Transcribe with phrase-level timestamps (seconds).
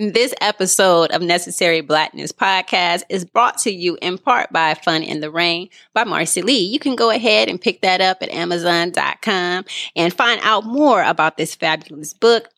[0.00, 5.18] This episode of Necessary Blackness Podcast is brought to you in part by Fun in
[5.18, 6.66] the Rain by Marcy Lee.
[6.66, 9.64] You can go ahead and pick that up at Amazon.com
[9.96, 12.48] and find out more about this fabulous book.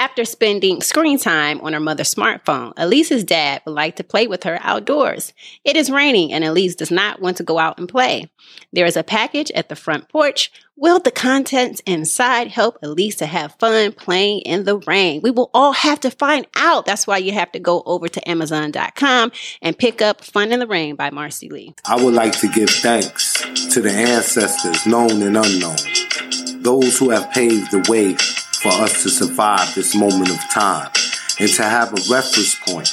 [0.00, 4.42] After spending screen time on her mother's smartphone, Elise's dad would like to play with
[4.42, 5.32] her outdoors.
[5.64, 8.28] It is raining and Elise does not want to go out and play.
[8.72, 13.26] There is a package at the front porch Will the contents inside help Elise to
[13.26, 15.20] have fun playing in the rain?
[15.22, 16.86] We will all have to find out.
[16.86, 20.68] That's why you have to go over to Amazon.com and pick up Fun in the
[20.68, 21.74] Rain by Marcy Lee.
[21.84, 23.32] I would like to give thanks
[23.72, 28.14] to the ancestors, known and unknown, those who have paved the way
[28.62, 30.92] for us to survive this moment of time
[31.40, 32.88] and to have a reference point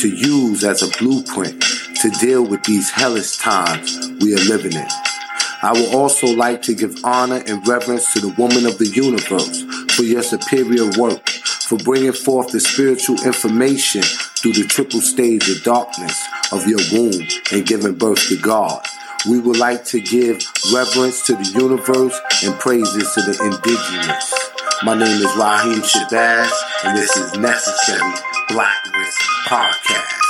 [0.00, 1.62] to use as a blueprint
[2.02, 4.88] to deal with these hellish times we are living in.
[5.62, 9.62] I would also like to give honor and reverence to the woman of the universe
[9.94, 14.00] for your superior work, for bringing forth the spiritual information
[14.40, 16.18] through the triple stage of darkness
[16.50, 18.86] of your womb and giving birth to God.
[19.28, 24.32] We would like to give reverence to the universe and praises to the indigenous.
[24.82, 26.50] My name is Raheem Shabazz,
[26.84, 28.14] and this is Necessary
[28.48, 29.14] Blackness
[29.46, 30.20] Podcast.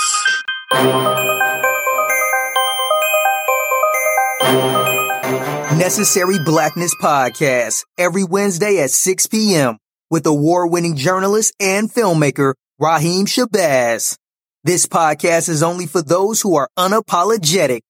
[5.80, 9.78] Necessary Blackness Podcast every Wednesday at 6 p.m.
[10.10, 14.18] with award winning journalist and filmmaker Raheem Shabazz.
[14.62, 17.80] This podcast is only for those who are unapologetic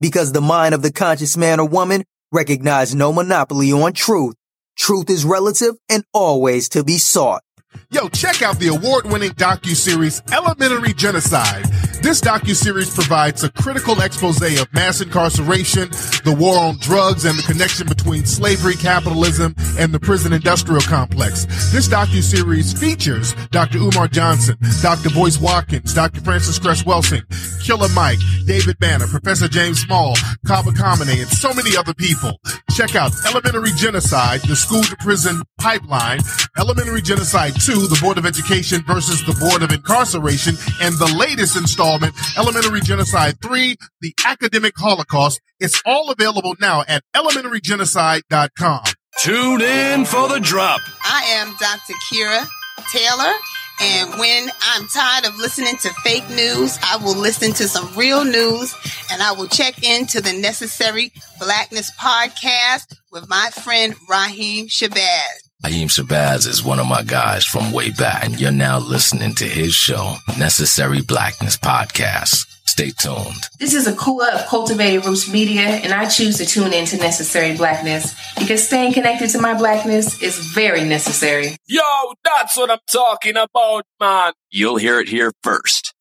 [0.00, 4.34] because the mind of the conscious man or woman recognize no monopoly on truth.
[4.76, 7.44] Truth is relative and always to be sought.
[7.92, 11.64] Yo, check out the award-winning docu-series Elementary Genocide.
[12.06, 15.88] This docu-series provides a critical expose of mass incarceration,
[16.22, 21.46] the war on drugs, and the connection between slavery, capitalism, and the prison industrial complex.
[21.72, 23.78] This docu-series features Dr.
[23.78, 25.10] Umar Johnson, Dr.
[25.10, 26.20] Boyce Watkins, Dr.
[26.20, 27.24] Frances Cress Welsing,
[27.60, 30.14] Killer Mike, David Banner, Professor James Small,
[30.46, 32.38] Kaba Kamene, and so many other people.
[32.76, 36.20] Check out Elementary Genocide, the school to prison pipeline,
[36.56, 41.56] Elementary Genocide 2, the Board of Education versus the Board of Incarceration, and the latest
[41.56, 41.95] installment,
[42.36, 45.40] Elementary Genocide 3, the Academic Holocaust.
[45.60, 48.84] It's all available now at elementarygenocide.com.
[49.18, 50.80] Tune in for the drop.
[51.02, 51.94] I am Dr.
[52.12, 52.46] Kira
[52.92, 53.32] Taylor.
[53.80, 58.24] And when I'm tired of listening to fake news, I will listen to some real
[58.24, 58.74] news
[59.12, 65.45] and I will check into the Necessary Blackness podcast with my friend Raheem Shabazz.
[65.64, 69.44] Raheem Shabazz is one of my guys from way back, and you're now listening to
[69.44, 72.46] his show, Necessary Blackness Podcast.
[72.66, 73.48] Stay tuned.
[73.58, 76.98] This is a Akua of Cultivated Roots Media, and I choose to tune in to
[76.98, 81.56] Necessary Blackness because staying connected to my blackness is very necessary.
[81.66, 81.80] Yo,
[82.22, 84.34] that's what I'm talking about, man.
[84.50, 85.94] You'll hear it here first.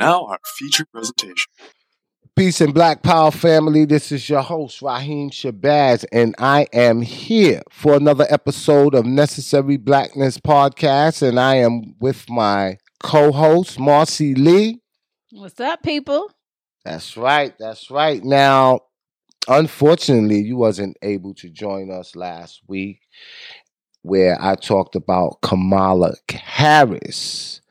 [0.00, 1.52] Now, our feature presentation.
[2.36, 3.86] Peace and Black Power family.
[3.86, 9.78] This is your host, Raheem Shabazz, and I am here for another episode of Necessary
[9.78, 11.26] Blackness Podcast.
[11.26, 14.82] And I am with my co host, Marcy Lee.
[15.32, 16.30] What's up, people?
[16.84, 17.54] That's right.
[17.58, 18.22] That's right.
[18.22, 18.80] Now,
[19.48, 23.00] unfortunately, you wasn't able to join us last week
[24.02, 27.62] where I talked about Kamala Harris.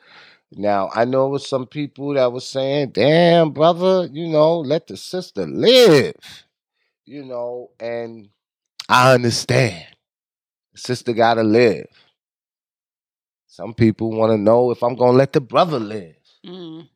[0.58, 4.88] Now, I know it was some people that was saying, damn, brother, you know, let
[4.88, 6.16] the sister live.
[7.06, 8.30] You know, and
[8.88, 9.86] I understand.
[10.76, 11.88] Sister gotta live.
[13.48, 16.16] Some people want to know if I'm gonna let the brother live.
[16.46, 16.88] Mm.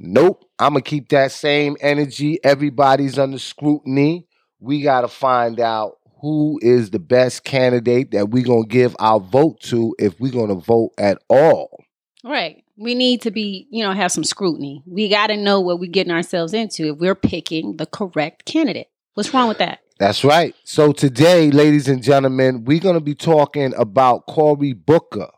[0.00, 0.44] Nope.
[0.58, 2.38] I'm gonna keep that same energy.
[2.44, 4.26] Everybody's under scrutiny.
[4.58, 9.60] We gotta find out who is the best candidate that we're gonna give our vote
[9.62, 11.82] to if we're gonna vote at all.
[12.24, 12.59] Right.
[12.80, 14.82] We need to be, you know, have some scrutiny.
[14.86, 18.88] We got to know what we're getting ourselves into if we're picking the correct candidate.
[19.12, 19.80] What's wrong with that?
[19.98, 20.54] That's right.
[20.64, 25.28] So today, ladies and gentlemen, we're going to be talking about Cory Booker,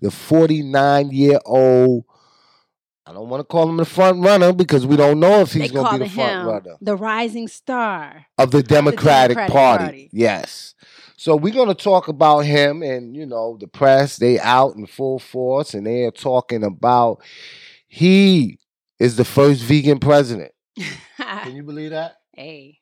[0.00, 2.04] the 49 year old.
[3.04, 5.70] I don't want to call him the front runner because we don't know if he's
[5.70, 8.26] going to be the front runner the rising star.
[8.38, 9.84] of the Democratic, Democratic Party.
[9.84, 10.10] Party.
[10.10, 10.74] Yes.
[11.16, 14.86] So we're going to talk about him and, you know, the press, they out in
[14.86, 17.22] full force and they are talking about
[17.88, 18.58] he
[18.98, 20.52] is the first vegan president.
[21.16, 22.16] Can you believe that?
[22.34, 22.78] hey.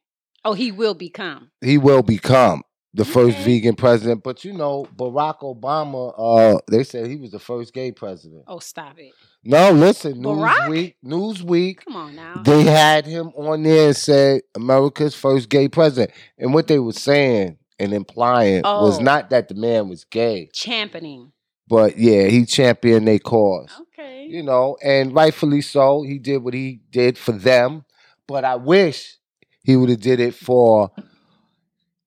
[0.46, 1.50] Oh, he will become.
[1.62, 3.44] he will become the first Okay.
[3.44, 4.22] vegan president.
[4.22, 8.44] But you know, Barack Obama, uh, they said he was the first gay president.
[8.46, 9.12] Oh, stop it.
[9.42, 10.68] No, listen, Barack?
[10.68, 12.42] Newsweek, Newsweek, Come on now.
[12.44, 16.10] they had him on there and said America's first gay president.
[16.36, 19.02] And what they were saying and implying was Oh.
[19.02, 20.48] not that the man was gay.
[20.52, 21.32] Championing.
[21.66, 23.70] But yeah, he championed their cause.
[23.80, 24.26] Okay.
[24.26, 26.02] You know, and rightfully so.
[26.02, 27.84] He did what he did for them.
[28.26, 29.16] But I wish
[29.62, 30.90] he would have did it for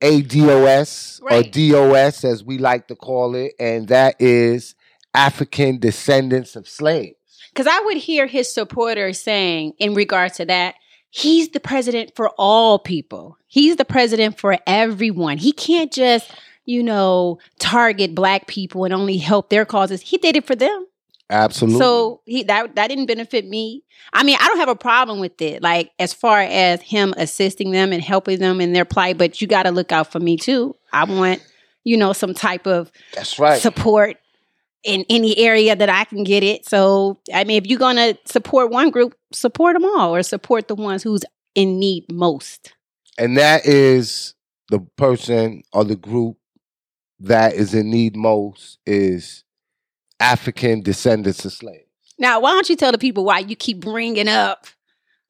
[0.01, 4.75] ADOS or DOS as we like to call it, and that is
[5.13, 7.15] African descendants of slaves.
[7.51, 10.75] Because I would hear his supporters saying, in regard to that,
[11.09, 13.37] he's the president for all people.
[13.47, 15.37] He's the president for everyone.
[15.37, 16.31] He can't just,
[16.65, 20.01] you know, target black people and only help their causes.
[20.01, 20.85] He did it for them.
[21.29, 21.79] Absolutely.
[21.79, 23.83] So he that that didn't benefit me.
[24.13, 25.61] I mean, I don't have a problem with it.
[25.61, 29.47] Like as far as him assisting them and helping them in their plight, but you
[29.47, 30.75] got to look out for me too.
[30.93, 31.45] I want,
[31.83, 33.61] you know, some type of That's right.
[33.61, 34.17] support
[34.83, 36.65] in any area that I can get it.
[36.67, 40.67] So, I mean, if you're going to support one group, support them all or support
[40.67, 41.23] the ones who's
[41.55, 42.73] in need most.
[43.17, 44.35] and that is
[44.69, 46.37] the person or the group
[47.19, 49.43] that is in need most is
[50.19, 51.83] African descendants of slaves.
[52.19, 54.65] Now, why don't you tell the people why you keep bringing up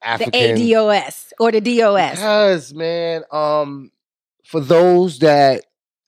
[0.02, 2.10] African the ADOS or the DOS?
[2.10, 3.90] Because man, um,
[4.44, 5.64] for those that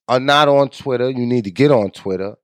[0.09, 2.37] are not on Twitter, you need to get on Twitter.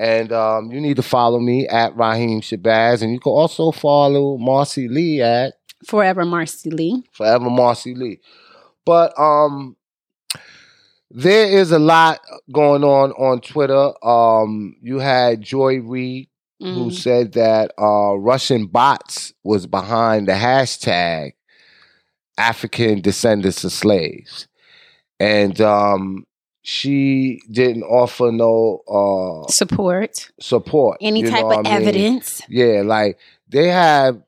[0.00, 3.02] And um, you need to follow me at Raheem Shabazz.
[3.02, 5.54] And you can also follow Marcy Lee at
[5.86, 7.04] Forever Marcy Lee.
[7.12, 8.18] Forever Marcy Lee.
[8.86, 9.76] But um
[11.10, 12.20] there is a lot
[12.52, 13.92] going on on Twitter.
[14.06, 16.28] Um you had Joy Reid
[16.60, 16.92] who Mm.
[16.92, 21.32] said that uh Russian bots was behind the hashtag
[22.38, 24.48] African descendants of slaves.
[25.18, 26.26] And um
[26.62, 30.30] she didn't offer no uh Support.
[30.40, 30.98] support.
[31.00, 31.66] Any type of I mean?
[31.66, 32.42] evidence.
[32.48, 33.18] Yeah, like
[33.48, 34.22] they have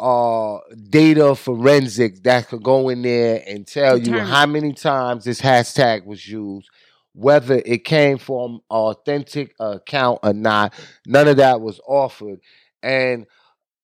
[0.00, 0.58] uh
[0.88, 6.06] data forensic that could go in there and tell you how many times this hashtag
[6.06, 6.68] was used,
[7.14, 10.72] whether it came from an authentic account or not.
[11.06, 12.40] None of that was offered.
[12.82, 13.26] And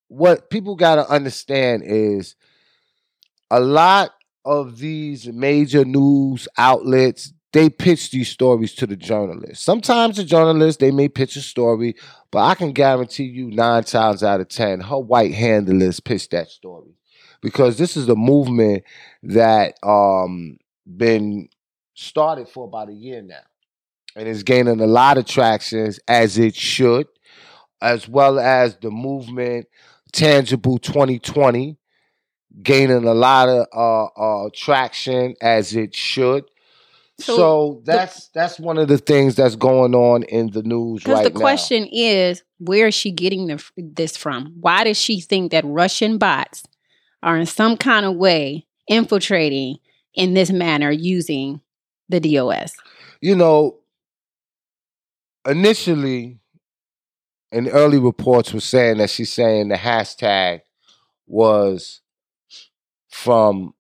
[0.07, 2.37] what people got to understand is
[3.51, 4.13] a lot
[4.45, 9.65] of these major news outlets they pitch these stories to the journalists.
[9.65, 11.95] Sometimes the journalists they may pitch a story,
[12.33, 16.51] but I can guarantee you nine times out of ten, her white handlers pitch that
[16.51, 16.97] story
[17.41, 18.83] because this is a movement
[19.23, 21.49] that um been
[21.95, 23.47] started for about a year now,
[24.17, 27.07] and it's gaining a lot of traction as it should,
[27.81, 29.69] as well as the movement
[30.13, 31.77] tangible 2020
[32.63, 36.45] gaining a lot of uh, uh traction as it should.
[37.19, 41.03] So, So the- that's that's one of the things that's going on in the news
[41.03, 44.55] Because right the question is, where is she getting the, this from?
[44.61, 46.65] Why does she think that Russian bots
[47.23, 49.77] are in some kind of way infiltrating
[50.15, 51.61] in this manner using
[52.09, 52.73] the DOS?
[53.21, 53.79] You know,
[55.47, 56.41] initially,
[57.53, 60.63] in early reports were saying that she's saying the hashtag
[61.27, 62.01] was
[63.09, 63.73] from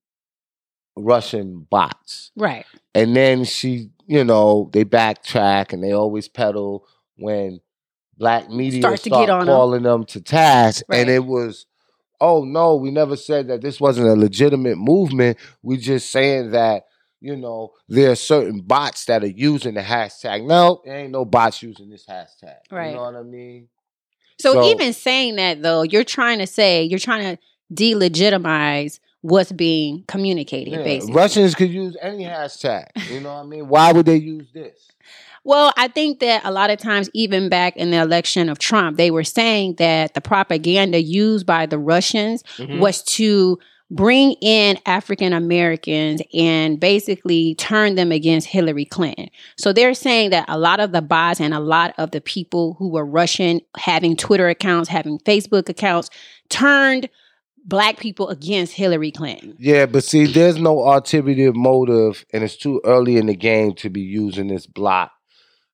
[0.96, 2.30] Russian bots.
[2.36, 2.66] Right.
[2.94, 6.86] And then she, you know, they backtrack and they always pedal
[7.16, 7.60] when
[8.16, 10.84] black media Start start, to get on calling them to task.
[10.88, 11.00] Right.
[11.00, 11.66] And it was,
[12.20, 15.38] oh no, we never said that this wasn't a legitimate movement.
[15.62, 16.84] We just saying that,
[17.20, 20.46] you know, there are certain bots that are using the hashtag.
[20.46, 22.56] No, there ain't no bots using this hashtag.
[22.70, 22.90] Right.
[22.90, 23.68] You know what I mean?
[24.38, 29.52] So, So- even saying that though, you're trying to say you're trying to delegitimize what's
[29.52, 31.14] being communicated, Yeah, basically.
[31.14, 32.88] Russians could use any hashtag.
[33.10, 33.68] You know what I mean?
[33.68, 34.92] Why would they use this?
[35.44, 38.98] Well, I think that a lot of times, even back in the election of Trump,
[38.98, 42.80] they were saying that the propaganda used by the Russians Mhm.
[42.80, 43.58] was to
[43.90, 49.28] bring in African Americans and basically turn them against Hillary Clinton.
[49.56, 52.76] So they're saying that a lot of the bots and a lot of the people
[52.78, 56.10] who were Russian having Twitter accounts, having Facebook accounts,
[56.50, 57.08] turned
[57.64, 59.56] black people against Hillary Clinton.
[59.58, 63.90] Yeah, but see, there's no alternative motive, and it's too early in the game to
[63.90, 65.10] be using this block.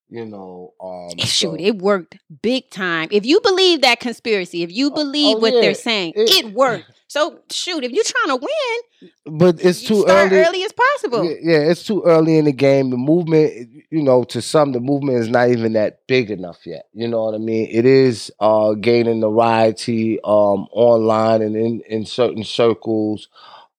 [0.09, 3.07] You know, um, so- Shoot, it worked big time.
[3.11, 6.53] If you believe that conspiracy, if you believe oh, what yeah, they're saying, it- it,
[6.53, 6.91] worked.
[7.11, 10.45] So shoot, if you're trying to win, but it's too start early.
[10.45, 11.25] early as possible.
[11.25, 12.89] Yeah, yeah, it's too early in the game.
[12.89, 16.85] The movement, you know, to some, the movement is not even that big enough yet.
[16.93, 17.67] You know what I mean?
[17.69, 23.27] It is uh, gaining notoriety um, online and in, in certain circles.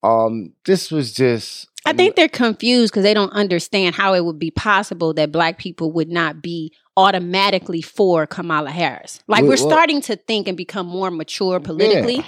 [0.02, 1.70] Um, this was just.
[1.86, 5.56] I think they're confused because they don't understand how it would be possible that black
[5.56, 9.22] people would not be automatically for Kamala Harris.
[9.26, 12.22] Like Well- we're starting to think and become more mature politically.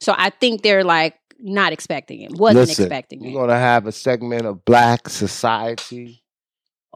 [0.00, 2.32] So I think they're like not expecting it.
[2.32, 3.28] Wasn't Listen, expecting it.
[3.32, 6.22] We're gonna have a segment of Black Society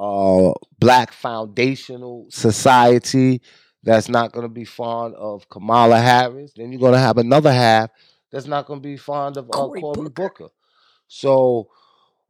[0.01, 3.43] uh, black foundational society
[3.83, 6.53] that's not going to be fond of Kamala Harris.
[6.57, 7.91] Then you're going to have another half
[8.33, 10.11] that's not going to be fond of uh, Cory Cory, Booker.
[10.11, 10.49] Booker.
[11.07, 11.69] So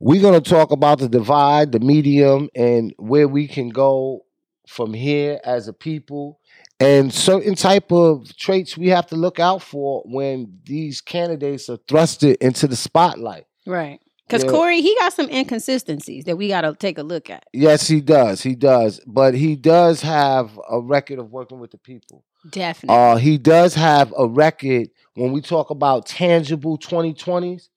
[0.01, 4.25] we're going to talk about the divide, the medium, and where we can go
[4.67, 6.41] from here as a people
[6.81, 11.77] and certain type of traits we have to look out for when these candidates are
[11.77, 13.45] thrusted into the spotlight.
[13.67, 14.01] Right.
[14.27, 14.51] Because Yeah.
[14.51, 17.45] Cory, he got some inconsistencies that we got to take a look at.
[17.53, 18.43] Yes, he does.
[18.43, 19.01] He does.
[19.07, 22.25] But he does have a record of working with the people.
[22.49, 22.97] Definitely.
[22.97, 27.69] Uh, he does have a record when we talk about tangible 2020s.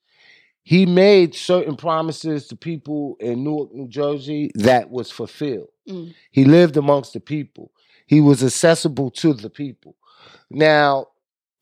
[0.62, 5.68] He made certain promises to people in Newark, New Jersey that was fulfilled.
[5.86, 6.14] Mm.
[6.30, 7.70] He lived amongst the people.
[8.06, 9.96] He was accessible to the people.
[10.50, 11.06] Now,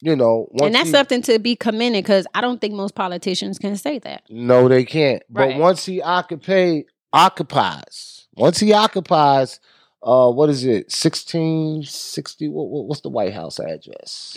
[0.00, 2.94] you know, once and that's he- something to be commended because I don't think most
[2.94, 4.24] politicians can say that.
[4.28, 5.22] No, they can't.
[5.30, 6.80] But once he occupy
[7.12, 9.60] occupies, once he occupies,
[10.02, 10.90] uh, what is it?
[10.90, 12.48] Sixteen sixty.
[12.48, 14.34] What, what, what's the White House address?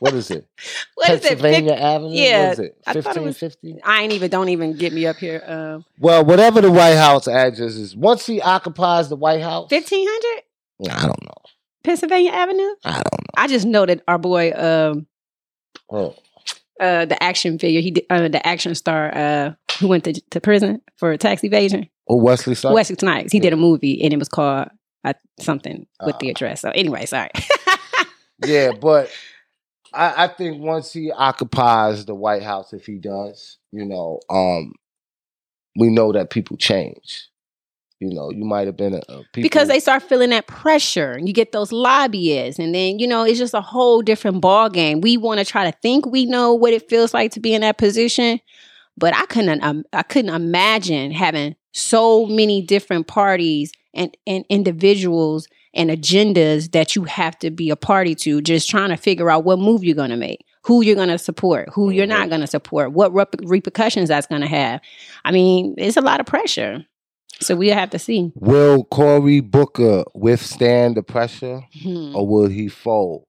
[0.00, 0.46] what is it?
[0.94, 1.28] What is it?
[1.40, 2.14] Pennsylvania Avenue.
[2.14, 2.76] yeah, what is it?
[2.86, 3.76] I Fifteen fifty.
[3.82, 4.30] I ain't even.
[4.30, 5.42] Don't even get me up here.
[5.46, 10.06] Um, Well, whatever the White House address is, once he occupies the White House, fifteen
[10.08, 10.42] hundred
[10.88, 11.34] I don't know.
[11.84, 12.74] Pennsylvania Avenue.
[12.84, 13.26] I don't know.
[13.36, 15.06] I just know that our boy, um,
[15.90, 16.14] Oh,
[16.78, 20.40] uh, the action figure, he did, uh, the action star, uh, who went to, to
[20.40, 21.88] prison for tax evasion.
[22.08, 22.74] oh Wesley Snipes.
[22.74, 23.32] Wesley Snipes.
[23.32, 24.68] He did a movie and it was called
[25.04, 26.30] uh, something with the Ah.
[26.30, 26.60] address.
[26.60, 27.30] So anyway, sorry.
[28.44, 29.10] yeah, but
[29.92, 34.72] I, I think once he occupies the White House, if he does, you know, um,
[35.76, 37.26] we know that people change.
[38.00, 41.28] You know, you might have been a, a because they start feeling that pressure and
[41.28, 45.02] you get those lobbyists and then you know it's just a whole different ball game
[45.02, 47.60] we want to try to think we know what it feels like to be in
[47.60, 48.40] that position
[48.96, 55.46] but i couldn't um, i couldn't imagine having so many different parties and, and individuals
[55.74, 59.44] and agendas that you have to be a party to just trying to figure out
[59.44, 62.40] what move you're going to make who you're going to support who you're not going
[62.40, 64.80] to support what rep- repercussions that's going to have.
[65.24, 66.84] I mean it's a lot of pressure
[67.40, 72.14] so we have to see will Cory Booker withstand the pressure Hmm.
[72.14, 73.24] or will he fold?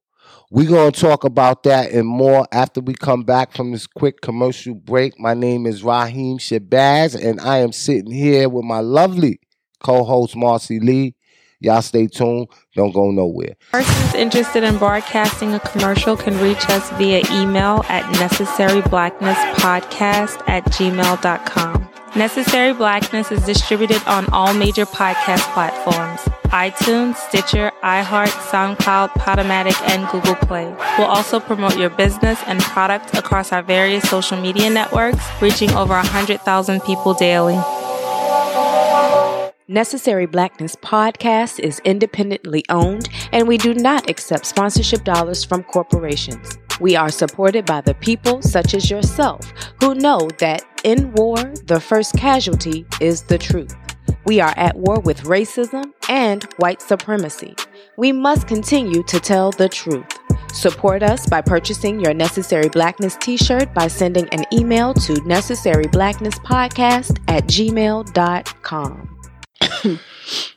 [0.53, 4.19] We're going to talk about that and more after we come back from this quick
[4.21, 5.17] commercial break.
[5.17, 9.39] My name is Raheem Shabazz, and I am sitting here with my lovely
[9.81, 11.15] co host, Marcy Lee.
[11.61, 12.47] Y'all stay tuned.
[12.75, 13.53] Don't go nowhere.
[13.71, 21.80] Persons interested in broadcasting a commercial can reach us via email at necessaryblacknesspodcast at gmail.com.
[22.15, 26.19] Necessary Blackness is distributed on all major podcast platforms
[26.51, 30.65] iTunes, Stitcher, iHeart, SoundCloud, Podomatic, and Google Play.
[30.97, 35.93] We'll also promote your business and product across our various social media networks, reaching over
[35.93, 37.57] 100,000 people daily.
[39.69, 46.57] Necessary Blackness podcast is independently owned and we do not accept sponsorship dollars from corporations.
[46.81, 51.79] We are supported by the people such as yourself who know that in war, the
[51.79, 53.75] first casualty is the truth.
[54.25, 57.55] We are at war with racism and white supremacy.
[57.97, 60.05] We must continue to tell the truth.
[60.53, 67.19] Support us by purchasing your Necessary Blackness t shirt by sending an email to necessaryblacknesspodcast
[67.27, 69.17] at gmail.com.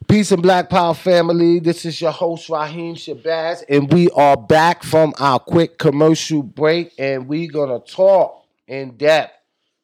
[0.09, 1.61] Peace and Black Power family.
[1.61, 6.93] This is your host, Raheem Shabazz, and we are back from our quick commercial break,
[6.99, 9.33] and we're going to talk in depth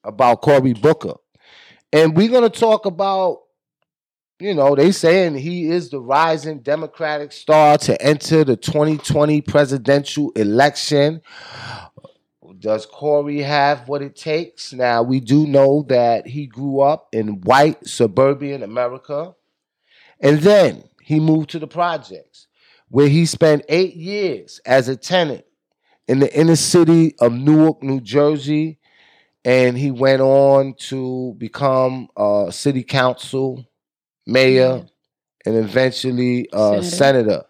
[0.05, 1.15] about Cory Booker.
[1.93, 3.43] And we're going to talk about,
[4.39, 10.31] you know, they saying he is the rising Democratic star to enter the 2020 presidential
[10.33, 11.21] election.
[12.59, 14.73] Does Cory have what it takes?
[14.73, 19.35] Now, we do know that he grew up in white suburban America.
[20.21, 22.47] And then he moved to the projects,
[22.89, 25.45] where he spent eight years as a tenant
[26.07, 28.79] in the inner city of Newark, New Jersey.
[29.45, 33.67] And he went on to become a city council,
[34.27, 34.85] mayor,
[35.47, 36.85] and eventually a Senator.
[36.85, 37.43] senator.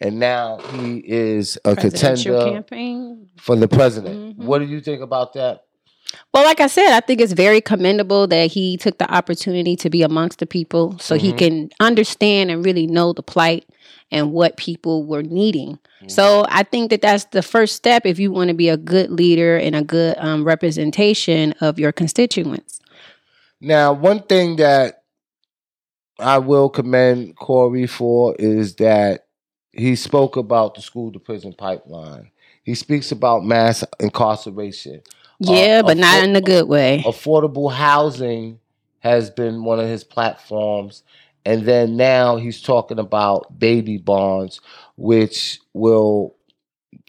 [0.00, 3.28] And now he is a contender campaign.
[3.38, 4.36] for the president.
[4.38, 4.44] Mhm.
[4.44, 5.64] What do you think about that?
[6.34, 9.88] Well, like I said, I think it's very commendable that he took the opportunity to
[9.90, 11.38] be amongst the people so he Mhm.
[11.38, 13.64] can understand and really know the plight
[14.10, 15.78] and what people were needing.
[16.08, 19.10] So I think that that's the first step if you want to be a good
[19.10, 22.80] leader and a good um, representation of your constituents.
[23.60, 25.04] Now, one thing that
[26.18, 29.26] I will commend Cory for is that
[29.72, 32.30] he spoke about the school to prison pipeline.
[32.64, 35.02] He speaks about mass incarceration.
[35.38, 37.02] Yeah, Uh, but not in a good way.
[37.06, 38.60] Affordable housing
[39.00, 41.02] has been one of his platforms,
[41.44, 44.60] And then now he's talking about baby bonds,
[44.96, 46.36] which will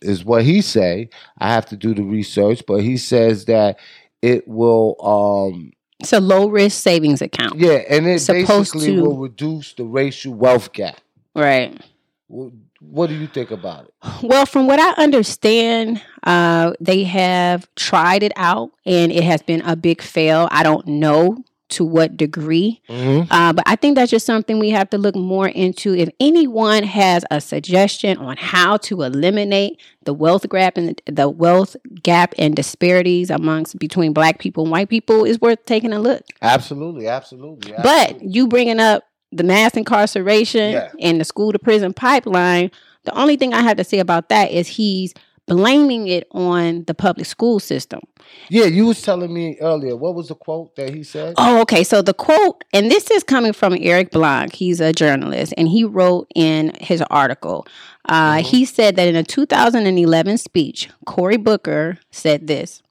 [0.01, 1.09] is what he say.
[1.37, 3.79] I have to do the research, but he says that
[4.21, 7.59] it will um It's a low risk savings account.
[7.59, 10.99] yeah, and it Supposed basically to- will reduce the racial wealth gap.
[11.35, 11.79] Right.
[12.27, 13.93] What do you think about it?
[14.23, 19.61] Well, from what I understand, uh, they have tried it out and it has been
[19.61, 20.47] a big fail.
[20.51, 21.37] I don't know
[21.73, 23.27] to what degree, Mhm.
[23.29, 25.93] uh, but I think that's just something we have to look more into.
[25.95, 31.75] If anyone has a suggestion on how to eliminate the wealth gap and the wealth
[32.01, 36.23] gap and disparities amongst between Black people and white people, is worth taking a look.
[36.41, 37.73] Absolutely, absolutely.
[37.83, 40.89] But you bringing up the mass incarceration Yeah.
[40.99, 42.69] and the school to prison pipeline,
[43.05, 45.13] the only thing I have to say about that is he's
[45.45, 48.01] blaming it on the public school system.
[48.49, 49.95] Yeah, you was telling me earlier.
[49.95, 51.35] What was the quote that he said?
[51.37, 51.83] Oh, okay.
[51.83, 54.53] So the quote, and this is coming from Eric Blanc.
[54.53, 57.67] He's a journalist, and he wrote in his article.
[58.05, 62.81] Uh, He said that in a 2011 speech, Cory Booker said this.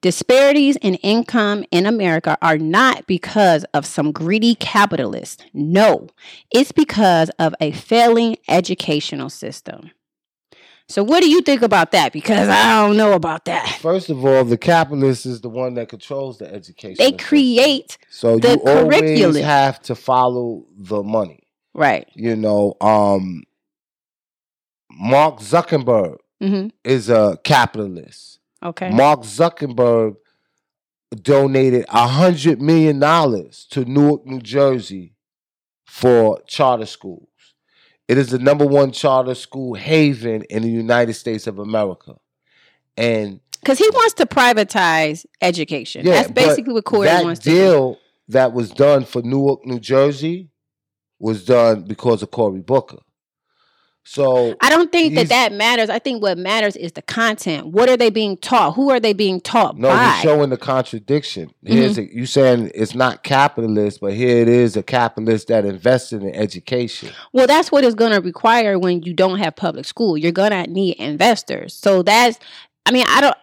[0.00, 5.44] Disparities in income in America are not because of some greedy capitalist.
[5.54, 6.08] No,
[6.50, 9.90] it's because of a failing educational system.
[10.90, 12.12] So, what do you think about that?
[12.12, 13.78] Because I don't know about that.
[13.80, 16.96] First of all, the capitalist is the one that controls the education.
[16.98, 21.44] They create so the you always have to follow the money.
[21.74, 22.08] right.
[22.14, 23.44] You know, um,
[24.90, 28.40] Mark Zuckerberg hmm is a capitalist.
[28.60, 28.90] Okay.
[28.90, 30.16] Mark Zuckerberg
[31.22, 35.14] donated a hundred million dollars to Newark, New Jersey,
[35.86, 37.29] for charter schools.
[38.10, 42.16] It is the number one charter school haven in the United States of America,
[42.96, 46.04] and Because he wants to privatize education.
[46.04, 47.54] That's basically what Cory that wants to do.
[47.54, 50.50] That deal that was done for Newark, New Jersey,
[51.20, 52.98] was done because of Cory Booker.
[54.02, 55.88] So I don't think that that matters.
[55.90, 57.68] I think what matters is the content.
[57.68, 58.74] What are they being taught?
[58.74, 60.12] Who are they being taught No, by?
[60.14, 61.52] he's showing the contradiction.
[61.64, 62.16] Here's Mm-hmm.
[62.16, 66.34] a, you saying it's not capitalist, but here it is a capitalist that invested in
[66.34, 67.10] education.
[67.32, 70.16] well, that's what it's going to require when you don't have public school.
[70.16, 71.74] You're going to need investors.
[71.74, 72.38] So that's,
[72.86, 73.36] I mean, I don't.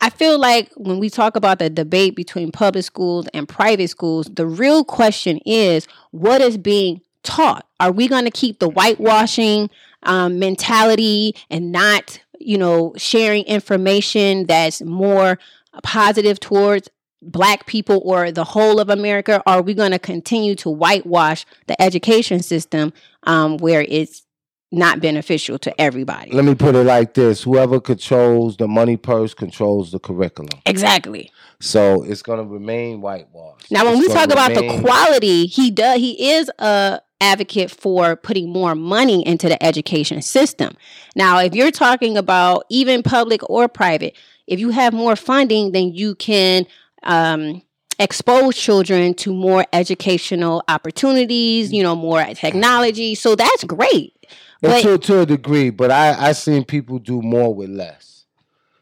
[0.00, 4.26] I feel like when we talk about the debate between public schools and private schools,
[4.32, 7.66] the real question is what is being taught?
[7.80, 9.70] Are we going to keep the whitewashing
[10.04, 15.38] um, mentality and not, you know, sharing information that's more
[15.82, 16.88] positive towards
[17.22, 19.42] black people or the whole of America?
[19.46, 22.92] Are we going to continue to whitewash the education system
[23.24, 24.22] um, where it's
[24.70, 26.32] not beneficial to everybody?
[26.32, 30.60] Let me put it like this: whoever controls the money purse controls the curriculum.
[30.66, 31.30] Exactly.
[31.60, 33.70] So it's going to remain whitewashed.
[33.70, 35.98] Now, when It's we talk about the quality, he does.
[35.98, 40.76] He is a advocate for putting more money into the education system.
[41.16, 45.94] Now, if you're talking about even public or private, if you have more funding, then
[45.94, 46.66] you can
[47.02, 47.62] um,
[47.98, 51.72] expose children to more educational opportunities.
[51.72, 53.14] You know, more technology.
[53.14, 54.12] So that's great.
[54.60, 58.24] But to, to a degree, but I I seen people do more with less.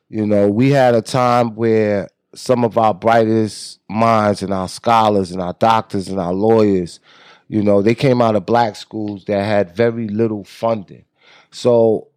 [0.08, 5.32] You know, we had a time where some of our brightest minds and our scholars
[5.32, 7.00] and our doctors and our lawyers,
[7.52, 11.04] you know, they came out of black schools that had very little funding.
[11.50, 12.08] So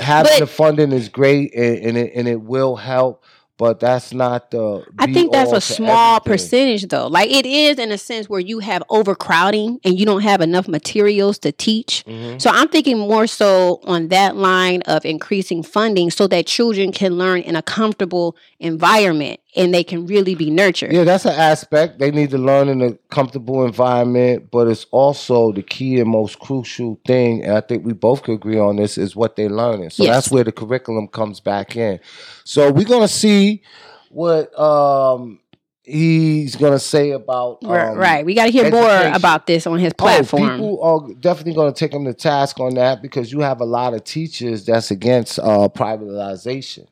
[0.00, 3.24] having But- the funding is great and, and it and it will help,
[3.58, 4.84] but that's not the.
[4.96, 6.32] I think that's a small everything.
[6.32, 7.08] percentage, though.
[7.08, 10.68] Like it is in a sense where you have overcrowding and you don't have enough
[10.68, 12.04] materials to teach.
[12.06, 12.38] Mm-hmm.
[12.38, 17.18] So I'm thinking more so on that line of increasing funding so that children can
[17.18, 20.92] learn in a comfortable environment and they can really be nurtured.
[20.92, 21.98] Yeah, that's an aspect.
[21.98, 26.38] They need to learn in a comfortable environment, but it's also the key and most
[26.40, 29.90] crucial thing, and I think we both could agree on this, is what they're learning.
[29.90, 30.14] So Yes.
[30.14, 32.00] that's where the curriculum comes back in.
[32.44, 33.62] So we're gonna see
[34.10, 35.40] what um
[35.82, 38.24] he's gonna say about Right, um, right.
[38.24, 40.42] We got to hear more about this on his platform.
[40.42, 40.58] Oh, platform.
[40.58, 43.64] people are definitely going to take him to task on that because you have a
[43.64, 46.86] lot of teachers that's against uh, privatization,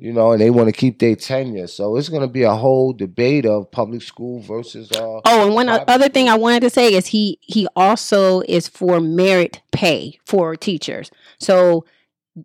[0.00, 1.66] you know, and they want to keep their tenure.
[1.66, 4.90] So it's going to be a whole debate of public school versus.
[4.90, 8.40] Uh, Oh, and one private other thing I wanted to say is he he also
[8.48, 11.10] is for merit pay for teachers.
[11.38, 11.84] So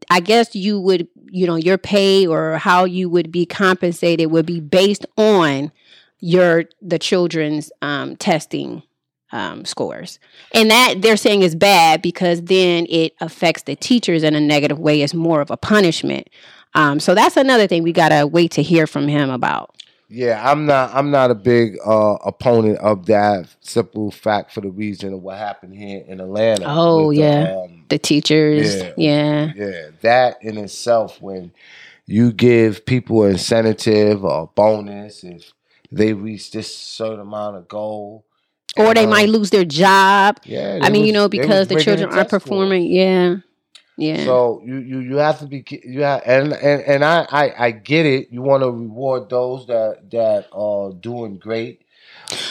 [0.09, 4.45] I guess you would, you know, your pay or how you would be compensated would
[4.45, 5.71] be based on
[6.19, 8.83] your the children's um, testing
[9.31, 10.19] um, scores,
[10.53, 14.77] and that they're saying is bad because then it affects the teachers in a negative
[14.77, 15.01] way.
[15.01, 16.29] It's more of a punishment.
[16.75, 19.75] Um, so that's another thing we gotta wait to hear from him about.
[20.07, 20.93] Yeah, I'm not.
[20.93, 25.38] I'm not a big uh, opponent of that simple fact for the reason of what
[25.38, 26.65] happened here in Atlanta.
[26.67, 28.75] Oh with the, yeah, um, the teachers.
[28.75, 28.93] yeah.
[28.97, 29.51] Yeah.
[29.55, 29.88] yeah.
[30.01, 31.51] That in itself, when
[32.05, 35.53] you give people an incentive or bonus if
[35.91, 38.25] they reach this certain amount of goal,
[38.77, 40.39] Or they um, might lose their job.
[40.43, 42.43] Yeah, I mean, you know, because the children aren't scores.
[42.43, 42.85] performing.
[42.91, 43.38] Yeah.
[43.97, 44.23] Yeah.
[44.25, 47.71] So you you you have to be you have and and and I I, I
[47.71, 48.29] get it.
[48.29, 51.81] You want to reward those that that are doing great.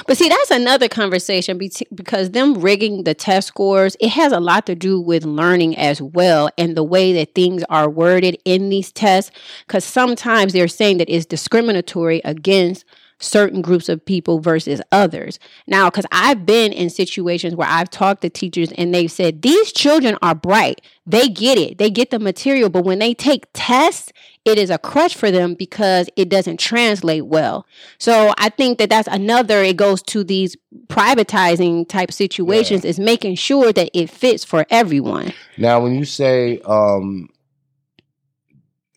[0.06, 1.58] But see, that's another conversation
[1.94, 6.00] because them rigging the test scores, it has a lot to do with learning as
[6.00, 9.30] well and the way that things are worded in these tests.
[9.66, 12.84] Because sometimes they're saying that it's discriminatory against
[13.18, 15.38] certain groups of people versus others.
[15.66, 19.72] Now, because I've been in situations where I've talked to teachers and they've said, these
[19.72, 20.80] children are bright.
[21.06, 22.68] They get it, they get the material.
[22.68, 24.12] But when they take tests,
[24.44, 27.66] it is a crutch for them because it doesn't translate well.
[27.98, 30.56] So I think that that's another, it goes to these
[30.88, 35.32] privatizing type situations, is making sure that it fits for everyone.
[35.56, 37.28] Now, when you say um,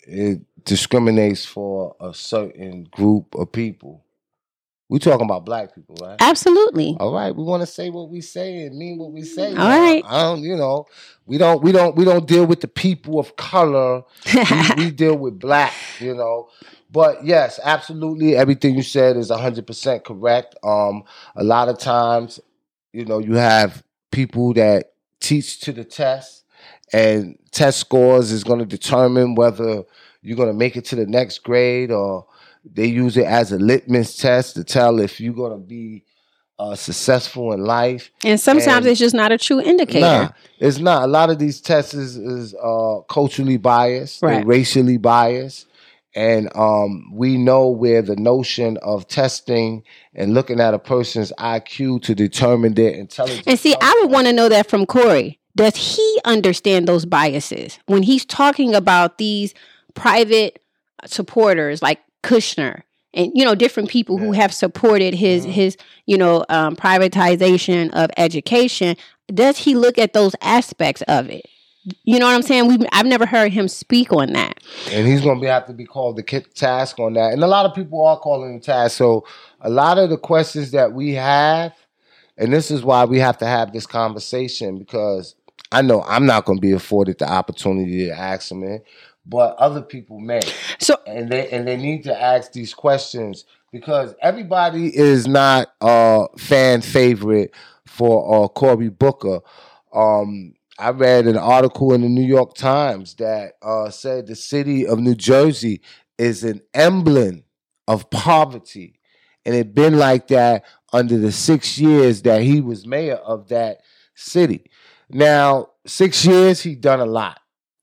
[0.01, 4.03] it discriminates for a certain group of people,
[4.89, 6.15] we talking about black people, right?
[6.19, 6.95] Absolutely.
[6.99, 9.49] All right, we want to say what we say and mean what we say.
[9.49, 10.01] All right.
[10.05, 10.85] I don't, you know,
[11.25, 14.03] we don't, we don't, we don't deal with the people of color.
[14.33, 16.49] we, we deal with black, you know.
[16.89, 20.55] But yes, absolutely, everything you said is hundred percent correct.
[20.63, 21.03] Um,
[21.35, 22.39] a lot of times,
[22.93, 26.45] you know, you have people that teach to the test,
[26.93, 29.83] and test scores is going to determine whether
[30.21, 32.25] you're going to make it to the next grade or
[32.73, 36.03] they use it as a litmus test to tell if you're going to be
[36.59, 38.09] uh, successful in life.
[38.23, 39.99] And sometimes And- it's just not a true indicator.
[40.01, 41.03] Nah, it's not.
[41.03, 44.45] A lot of these tests is, is uh, culturally biased, Right.
[44.45, 45.67] racially biased,
[46.15, 49.83] and um, we know where the notion of testing
[50.15, 53.43] and looking at a person's IQ to determine their intelligence.
[53.45, 55.39] And see, I would want to know that from Cory.
[55.55, 59.53] Does he understand those biases when he's talking about these
[59.93, 60.59] private
[61.05, 66.45] supporters like Kushner and you know different people who have supported his his you know
[66.49, 68.95] um, privatization of education?
[69.33, 71.45] Does he look at those aspects of it?
[72.03, 72.67] You know what I'm saying?
[72.67, 74.59] We I've never heard him speak on that.
[74.91, 77.33] and he's going to have to be called the task on that.
[77.33, 78.97] And a lot of people are calling him task.
[78.97, 79.25] So
[79.61, 81.73] a lot of the questions that we have,
[82.37, 85.35] and this is why we have to have this conversation because
[85.71, 88.85] I know I'm not going to be afforded the opportunity to ask him it,
[89.27, 90.41] but other people may.
[90.79, 96.25] So and they and they need to ask these questions because everybody is not a
[96.37, 97.53] fan favorite
[97.85, 99.41] for uh, Cory Booker.
[99.93, 104.85] Um, I read an article in the New York Times that uh, said the city
[104.85, 105.81] of New Jersey
[106.17, 107.43] is an emblem
[107.87, 108.99] of poverty,
[109.45, 113.81] and it been like that under the six years that he was mayor of that
[114.15, 114.69] city.
[115.09, 117.39] Now, six years he done a lot,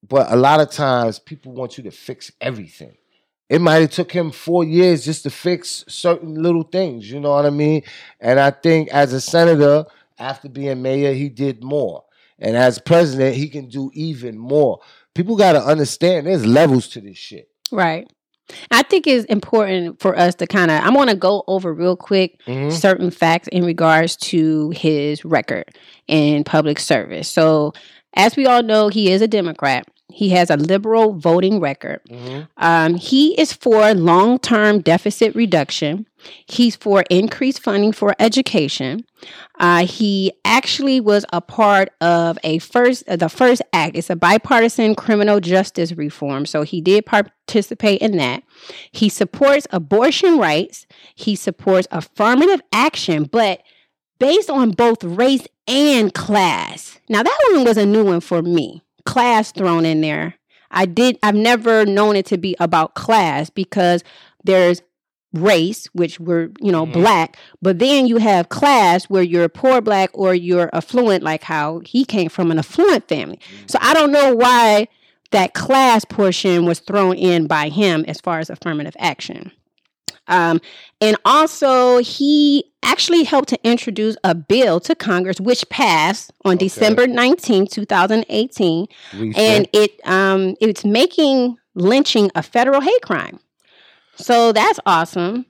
[0.08, 2.96] but a lot of times people want you to fix everything.
[3.48, 7.30] It might have took him four years just to fix certain little things, you know
[7.30, 7.82] what I mean?
[8.20, 9.84] And I think as a senator,
[10.18, 12.04] after being mayor, he did more.
[12.38, 14.80] And as president, he can do even more.
[15.14, 17.48] People got to understand there's levels to this shit.
[17.70, 18.10] Right.
[18.70, 21.96] I think it's important for us to kind of, I'm going to go over real
[21.96, 22.72] quick Mhm.
[22.72, 25.64] certain facts in regards to his record
[26.08, 27.28] in public service.
[27.28, 27.72] So,
[28.16, 29.86] as we all know, he is a Democrat.
[30.14, 32.00] He has a liberal voting record.
[32.56, 36.06] Um, he is for long term deficit reduction.
[36.46, 39.04] He's for increased funding for education.
[39.58, 43.96] Uh, he actually was a part of a first, uh, the first act.
[43.96, 46.46] It's a bipartisan criminal justice reform.
[46.46, 48.44] So he did participate in that.
[48.92, 50.86] He supports abortion rights.
[51.16, 53.62] He supports affirmative action, but
[54.20, 57.00] based on both race and class.
[57.08, 58.80] Now that one was a new one for me.
[59.06, 60.34] Class thrown in there.
[60.70, 64.02] I did I've never known it to be about class because
[64.42, 64.82] there's
[65.32, 66.92] race, which we're, you know, mm-hmm.
[66.92, 71.80] black, but then you have class where you're poor black or you're affluent, like how
[71.84, 73.38] he came from an affluent family.
[73.66, 73.90] So mm-hmm.
[73.90, 74.88] I don't know why
[75.32, 79.50] that class portion was thrown in by him as far as affirmative action.
[80.28, 80.60] Um,
[81.00, 87.06] and also, he actually helped to introduce a bill to Congress, which passed on December
[87.06, 88.86] 19, 2018.
[89.12, 89.36] Recent.
[89.36, 93.40] And it um, it's making lynching a federal hate crime.
[94.16, 95.46] So that's awesome.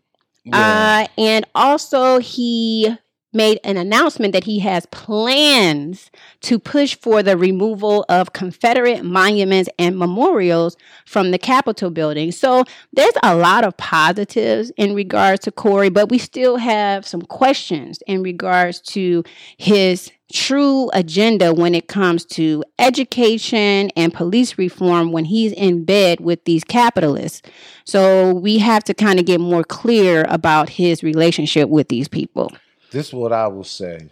[0.53, 2.95] Uh, and also, he
[3.35, 6.11] made an announcement that he has plans
[6.43, 12.33] to push for the removal of Confederate monuments and memorials from the Capitol building.
[12.33, 17.23] So there's a lot of positives in regards to Cory, but we still have some
[17.23, 19.25] questions in regards to
[19.57, 26.21] his true agenda when it comes to education and police reform when he's in bed
[26.21, 27.43] with these capitalists.
[27.85, 32.51] So we have to kind of get more clear about his relationship with these people.
[32.95, 34.09] This is what I will say.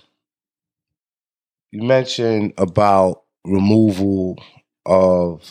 [1.70, 4.42] You mentioned about removal
[4.84, 5.48] of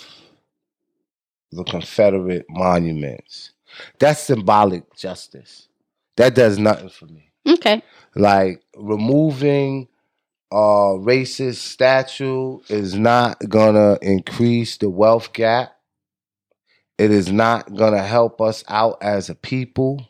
[1.54, 3.54] the Confederate monuments.
[4.00, 5.70] That's symbolic justice.
[6.18, 7.32] That does nothing for me.
[7.48, 7.82] Okay.
[8.16, 9.88] Like removing
[10.52, 15.72] a racist statue is not gonna increase the wealth gap.
[16.98, 20.06] It is not gonna help us out as a people.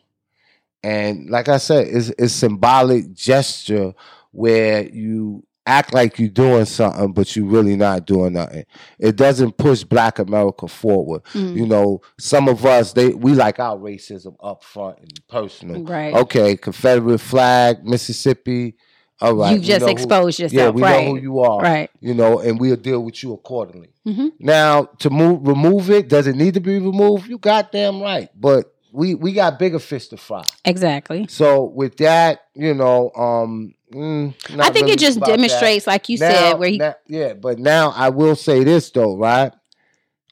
[0.82, 3.94] And like I said, it's it's symbolic gesture
[4.32, 8.64] where you act like you're doing something, but you're really not doing nothing.
[8.98, 11.22] It doesn't push Black America forward.
[11.34, 11.56] Mm.
[11.56, 15.84] You know, some of us they we like our racism up front and personal.
[15.84, 16.12] Right.
[16.14, 18.74] Okay, Confederate flag, Mississippi.
[19.20, 21.04] All right, You just know who- exposed Yeah, yourself, we right.
[21.06, 21.60] know who you are.
[21.60, 21.90] Right.
[22.00, 23.90] You know, and we'll deal with you accordingly.
[24.04, 27.28] hmm Now, to move remove it, does it need to be removed?
[27.28, 28.28] You goddamn right.
[28.34, 30.44] But we we got bigger fish to fry.
[30.64, 31.26] Exactly.
[31.28, 35.36] So with that, you know, um, mm, I think really it just about that.
[35.36, 37.32] demonstrates, like you Now- said, where he now- yeah.
[37.34, 39.52] But now I will say this though, right,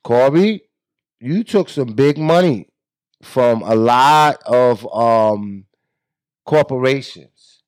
[0.05, 0.63] Corby,
[1.21, 2.69] you took some big money
[3.23, 5.65] from a lot of um
[6.45, 7.63] corporations,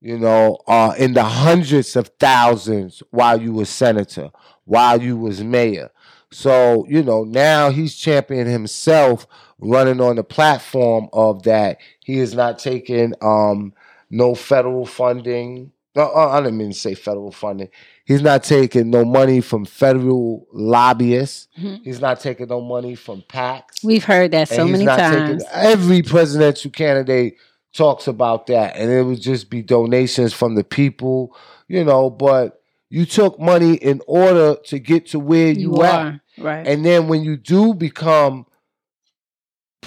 [0.00, 4.30] you know, uh, in the hundreds of thousands while you were senator,
[4.64, 5.90] while you was mayor.
[6.32, 9.26] So, you know, now he's championing himself
[9.58, 13.72] running on the platform of that he is not taking um
[14.10, 15.72] no federal funding.
[15.96, 17.68] No, uh, I didn't mean to say federal funding.
[18.04, 21.48] He's not taking no money from federal lobbyists.
[21.58, 21.80] Mhm.
[21.82, 23.82] He's not taking no money from PACs.
[23.82, 25.44] we've heard that so many not taking- times.
[25.52, 27.36] every presidential candidate
[27.74, 31.34] talks about that, and it would just be donations from the people,
[31.66, 32.10] you know.
[32.10, 36.66] But you took money in order to get to where you, You at, are right.
[36.66, 38.46] and then when you do become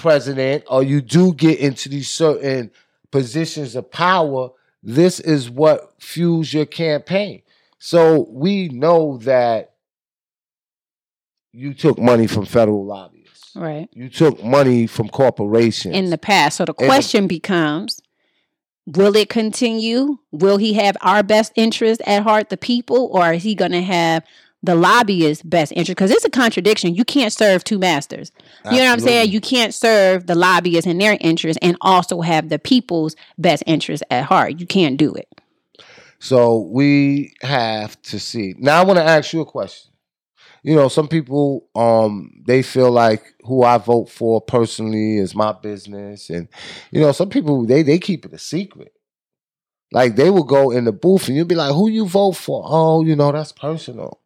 [0.00, 2.70] president or you do get into these certain
[3.10, 4.50] positions of power,
[4.82, 7.42] this is what fuels your campaign.
[7.78, 9.74] So we know that
[11.52, 13.54] you took money from federal lobbyists.
[13.56, 13.88] right.
[13.92, 15.94] You took money from corporations.
[15.94, 16.56] in the past.
[16.56, 18.00] So the the- question becomes
[18.86, 20.18] will it continue?
[20.32, 23.82] Will he have our best interest at heart, the people, or is he going to
[23.82, 24.24] have
[24.62, 25.90] the lobbyist's best interest?
[25.90, 26.94] Because it's a contradiction.
[26.94, 28.30] You can't serve two masters.
[28.64, 29.30] You know what I'm saying?
[29.30, 34.02] You can't serve the lobbyists and their interest and also have the people's best interest
[34.10, 34.60] at heart.
[34.60, 35.28] You can't do it.
[36.18, 38.54] So we have to see.
[38.58, 39.90] Now I want to ask you a question.
[40.62, 45.52] You know, some people um they feel like who I vote for personally is my
[45.52, 46.48] business and
[46.90, 48.92] you know, some people they they keep it a secret.
[49.92, 52.62] Like they will go in the booth and you'll be like, "Who you vote for?"
[52.66, 54.19] "Oh, you know, that's personal."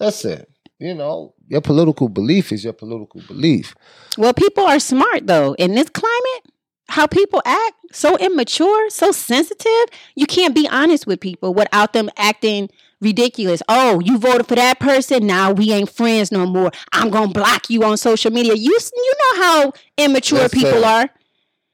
[0.00, 0.50] That's it.
[0.78, 3.74] You know, your political belief is your political belief.
[4.16, 5.54] Well, people are smart though.
[5.54, 6.52] In this climate,
[6.88, 9.86] how people act, so immature, so sensitive,
[10.16, 13.62] you can't be honest with people without them acting ridiculous.
[13.68, 16.70] Oh, you voted for that person, now we ain't friends no more.
[16.92, 18.54] I'm going to block you on social media.
[18.54, 21.10] You you know how immature Listen, people are.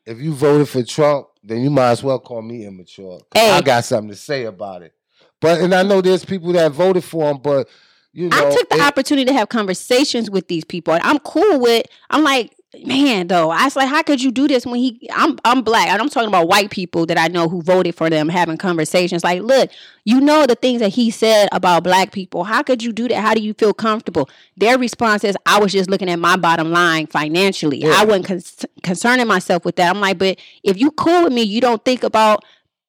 [0.05, 3.21] If you voted for Trump, then you might as well call me immature.
[3.33, 3.51] Hey.
[3.53, 4.93] I got something to say about it.
[5.41, 7.69] But and I know there's people that voted for him, but
[8.17, 10.95] you know, I took the it- opportunity to have conversations with these people.
[10.95, 11.87] And I'm cool with.
[12.11, 13.51] I'm like, man, though.
[13.51, 15.09] I was like, how could you do this when he?
[15.15, 18.09] I'm I'm black, and I'm talking about white people that I know who voted for
[18.11, 19.23] them, having conversations.
[19.23, 19.71] Like, look,
[20.05, 22.45] you know the things that he said about black people.
[22.45, 23.21] How could you do that?
[23.21, 24.29] How do you feel comfortable?
[24.57, 27.79] Their response is, I was just looking at my bottom line financially.
[27.79, 27.95] Yeah.
[27.97, 29.95] I wasn't con- concerning myself with that.
[29.95, 32.45] I'm like, but if you cool with me, you don't think about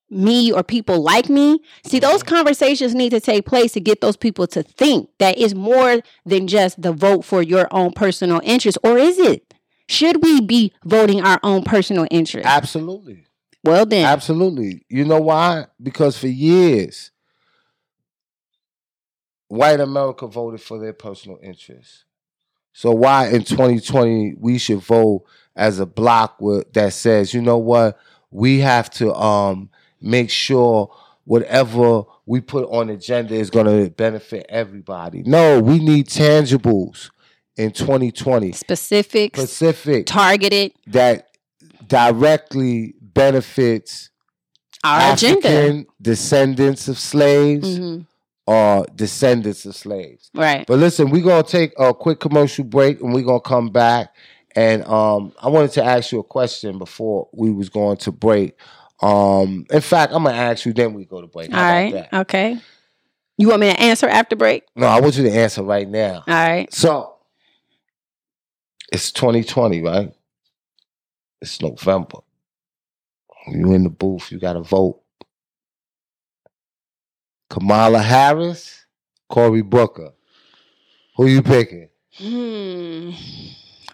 [0.09, 1.59] me or people like me.
[1.83, 2.35] See, those Mm-hmm.
[2.35, 6.47] conversations need to take place to get those people to think that it's more than
[6.47, 8.77] just the vote for your own personal interest.
[8.83, 9.53] Or is it?
[9.89, 12.45] Should we be voting our own personal interest?
[12.47, 13.25] absolutely,
[13.63, 14.85] Well, then, absolutely.
[14.89, 15.67] You know why?
[15.81, 17.11] Because for years,
[19.47, 22.05] white America voted for their personal interests.
[22.73, 25.23] So why in 2020 we should vote
[25.55, 27.97] as a block with, that says, you know what,
[28.29, 29.69] we have to um
[30.01, 30.93] make sure
[31.25, 35.23] whatever we put on agenda is going to benefit everybody.
[35.25, 37.09] No, we need tangibles
[37.57, 40.71] in 2020, Specific, specific targeted.
[40.87, 41.29] that
[41.87, 44.09] directly benefits
[44.83, 45.47] Our agenda.
[45.47, 48.05] African descendants of slaves Mhm.
[48.45, 50.29] or descendants of slaves.
[50.35, 50.65] Right.
[50.67, 54.13] But listen, we're gonna take a quick commercial break and we're gonna come back.
[54.55, 58.55] And um, I wanted to ask you a question before we was going to break.
[59.01, 61.53] Um, in fact, I'm gonna ask you, then we go to break.
[61.53, 61.93] All right.
[61.93, 62.13] that?
[62.13, 62.59] Okay.
[63.37, 64.63] You want me to answer after break?
[64.75, 66.23] No, I want you to answer right now.
[66.27, 66.73] All right.
[66.73, 67.15] So
[68.91, 70.11] it's 2020, right?
[71.41, 72.19] It's November.
[73.47, 75.01] You in the booth, you gotta vote.
[77.49, 78.85] Kamala Harris,
[79.29, 80.11] Cory Booker.
[81.15, 81.89] Who you picking?
[82.17, 83.11] Hmm.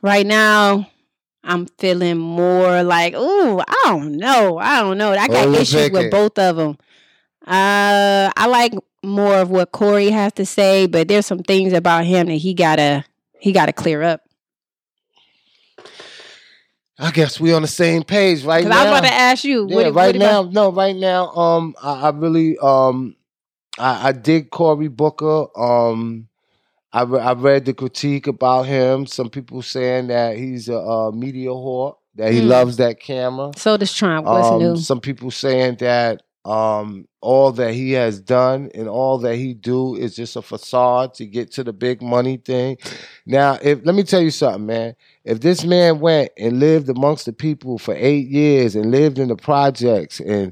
[0.02, 0.88] Right now,
[1.44, 4.58] I'm feeling more like, ooh, I don't know.
[4.58, 5.12] I don't know.
[5.12, 6.78] I got issues with both of them.
[7.46, 12.06] Uh, I like more of what Cory has to say, but there's some things about
[12.06, 13.04] him that he gotta
[13.38, 14.22] he gotta clear up.
[16.98, 18.82] I guess we on the same page right Because now.
[18.82, 21.76] I was about to ask you, Yeah, what, right what now, no, right now, um,
[21.82, 23.16] I, I really, um,
[23.78, 25.48] I, I dig Cory Booker.
[25.60, 26.30] Um,
[26.94, 29.06] I re- I read the critique about him.
[29.08, 32.48] Some people saying that he's a, uh media whore, that he Mm.
[32.48, 33.52] loves that camera.
[33.58, 34.28] So does Trump.
[34.28, 34.76] What's Um, new?
[34.78, 39.96] Some people saying that um, all that he has done and all that he do
[39.96, 42.78] is just a facade to get to the big money thing.
[43.26, 44.96] Now, if let me tell you something, man.
[45.24, 49.30] If this man went and lived amongst the people for eight years and lived in
[49.30, 50.52] the projects, and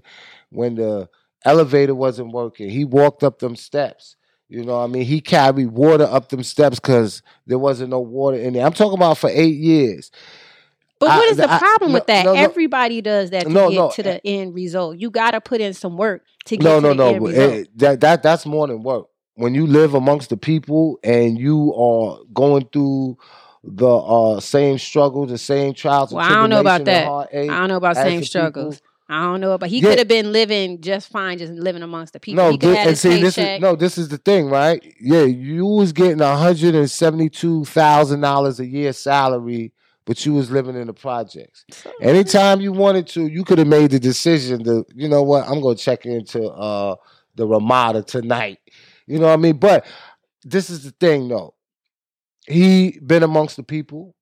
[0.50, 1.10] when the
[1.44, 4.16] elevator wasn't working, he walked up them steps.
[4.52, 8.02] You know, what I mean, he carried water up them steps because there wasn't no
[8.02, 8.66] water in there.
[8.66, 10.12] I'm talking about for eight years.
[11.00, 12.26] But I- what is the I- problem no, with that?
[12.26, 12.40] no, no.
[12.40, 14.98] Everybody does that to get to the end result.
[14.98, 17.08] You got to put in some work to get no, to no, the no.
[17.08, 17.54] end result.
[17.54, 19.08] it- that that that's more than work.
[19.36, 23.18] When you live amongst the people and you are going through
[23.64, 26.12] the uh, same struggles, the same trials.
[26.14, 27.08] Well, I don't know about that.
[27.08, 28.76] I don't know about same struggles.
[28.76, 29.90] people- I don't know, but he Yeah.
[29.90, 32.46] could have been living just fine, just living amongst the people.
[32.46, 34.82] No, he could and see, this is no, this is the thing, right?
[35.02, 39.74] Yeah, you was getting hundred and seventy-two thousand dollars a year salary,
[40.06, 41.66] but you was living in the projects.
[42.02, 45.60] Anytime you wanted to, you could have made the decision to, you know what, I'm
[45.60, 46.96] gonna check into uh
[47.36, 48.60] the Ramada tonight.
[49.08, 49.58] You know what I mean?
[49.58, 49.86] But
[50.44, 51.54] this is the thing, though.
[52.48, 54.16] He been amongst the people,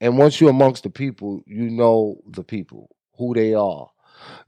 [0.00, 3.88] and once you're amongst the people, you know the people, who they are,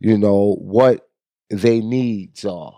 [0.00, 1.08] you know what
[1.50, 2.74] their needs are.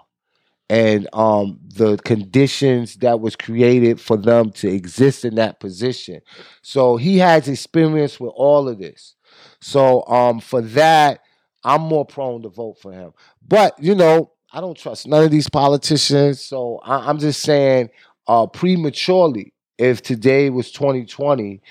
[0.71, 6.21] And um the conditions that was created for them to exist in that position.
[6.63, 9.15] So he has experience with all of this.
[9.61, 11.21] So um for that
[11.65, 13.13] i'm more prone to vote for him.
[13.47, 16.43] But you know i don't trust none of these politicians.
[16.43, 17.89] So I, i'm just saying
[18.27, 21.63] uh prematurely if today was 2020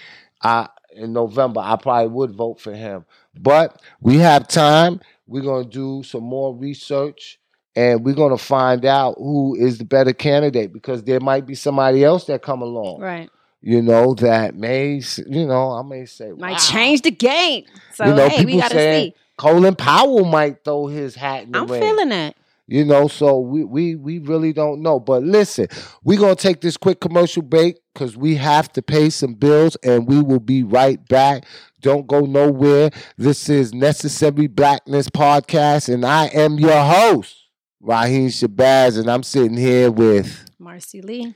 [0.43, 3.05] i in november i probably would vote for him
[3.41, 7.39] but we have time we're going to do some more research
[7.75, 11.53] and we're going to find out who is the better candidate because there might be
[11.55, 13.29] somebody else that come along right.
[13.61, 16.57] you know that may you know i may say Might wow.
[16.57, 17.65] change the game.
[17.93, 19.15] So you know hey, we gotta saying see.
[19.37, 22.35] colin powell might throw his hat in the I'm ring feeling that.
[22.67, 25.67] you know so we we we really don't know but listen
[26.03, 29.75] we're going to take this quick commercial break because we have to pay some bills
[29.77, 31.45] and we will be right back
[31.81, 37.47] don't go nowhere this is necessary blackness podcast and i am your host
[37.81, 41.33] raheem shabazz and i'm sitting here with Marcy Lee.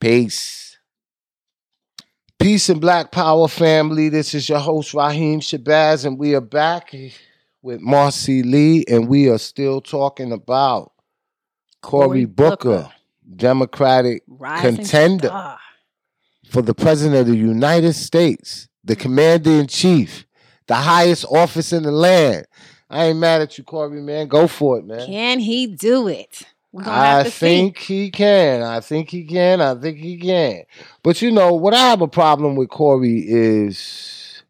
[0.00, 0.78] peace
[2.38, 6.94] peace and black power family this is your host raheem shabazz and we are back
[7.60, 10.90] with marcy lee and we are still talking about
[11.82, 12.92] Cory Booker, Booker.
[13.36, 15.58] Democratic Rising contender star.
[16.48, 20.26] For the President of the United States, the Commander in Chief,
[20.66, 22.46] the highest office in the land.
[22.90, 24.28] I ain't mad at you, Corby, man.
[24.28, 25.06] Go for it, man.
[25.06, 26.42] Can he do it?
[26.84, 28.62] I think he can.
[28.62, 29.60] I think he can.
[29.60, 30.64] I think he can.
[31.02, 34.42] But you know, what I have a problem with Corby is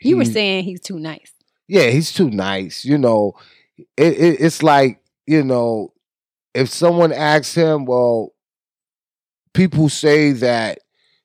[0.00, 0.08] see.
[0.08, 1.32] You were saying he's too nice.
[1.68, 2.84] yeah, he's too nice.
[2.84, 3.34] You know,
[3.96, 5.92] it, it, it's like you know,
[6.54, 8.32] if someone asks him, well,
[9.54, 10.78] people say that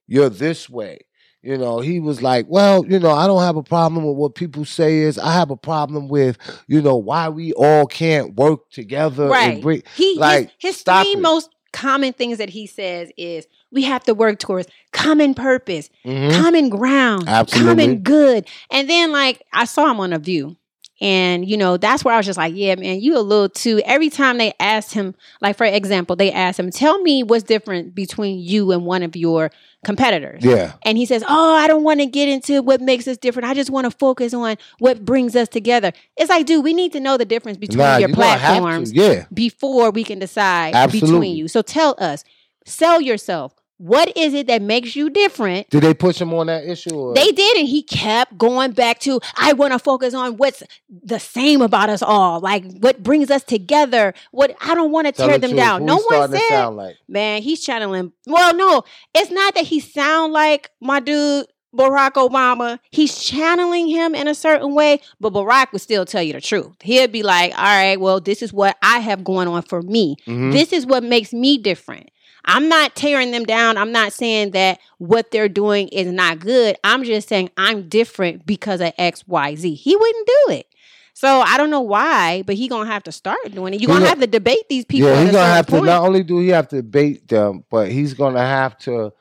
[0.07, 0.99] you're this way.
[1.41, 4.33] You know, he was like, well, you know, I don't have a problem with what
[4.33, 8.69] people say is I have a problem with, you know, why we all can't work
[8.71, 9.61] together and Right.
[9.61, 11.21] bring He like his, his stop three it.
[11.21, 16.31] most common things that he says is we have to work towards common purpose, Mhm.
[16.31, 17.75] common ground, Absolutely.
[17.75, 18.47] common good.
[18.71, 20.55] And then like I saw him on a view
[21.01, 23.81] And, you know, that's where I was just like, yeah, man, you a little too.
[23.83, 27.93] Every time they asked him, like, for example, they asked him, tell me what's different
[27.93, 29.51] between you and one of your
[29.83, 30.43] competitors.
[30.43, 30.73] Yeah.
[30.83, 33.49] And he says, oh, I don't want to get into what makes us different.
[33.49, 35.91] I just want to focus on what brings us together.
[36.15, 38.39] It's like, dude, we need to know the difference between Nah, your you gonna have
[38.39, 39.25] to, platforms yeah.
[39.33, 41.11] before we can decide Absolutely.
[41.11, 41.47] between you.
[41.49, 42.23] So tell us,
[42.65, 43.53] sell yourself.
[43.77, 45.69] What is it that makes you different?
[45.69, 46.91] Did they push him on that issue?
[46.95, 47.13] Or?
[47.13, 51.19] They did, and he kept going back to, I want to focus on what's the
[51.19, 54.13] same about us all, like what brings us together.
[54.31, 55.59] What I don't want to tear the them truth.
[55.59, 55.81] down.
[55.81, 56.95] Who No one said, sound like?
[57.09, 58.13] man, he's channeling.
[58.25, 62.79] Well, no, it's not that he sound like my dude Barack Obama.
[62.91, 66.71] He's channeling him in a certain way, but Barack would still tell you the truth.
[66.81, 70.15] He'd be like, all right, well, this is what I have going on for me.
[70.25, 70.53] Mhm.
[70.53, 72.09] This is what makes me different.
[72.45, 73.77] I'm not tearing them down.
[73.77, 76.77] I'm not saying that what they're doing is not good.
[76.83, 79.73] I'm just saying I'm different because of X, Y, Z.
[79.73, 80.67] He wouldn't do it.
[81.13, 83.81] So I don't know why, but he gonna have to start doing it.
[83.81, 85.09] You're gonna gonna- have to debate these people.
[85.09, 85.81] yeah, he's gonna have to.
[85.81, 89.13] Not only do he have to debate them, but he's gonna have to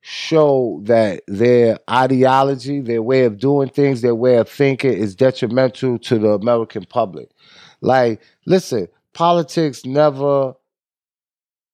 [0.00, 5.98] show that their ideology, their way of doing things, their way of thinking is detrimental
[5.98, 7.28] to the American public.
[7.80, 10.54] Like, listen, politics never.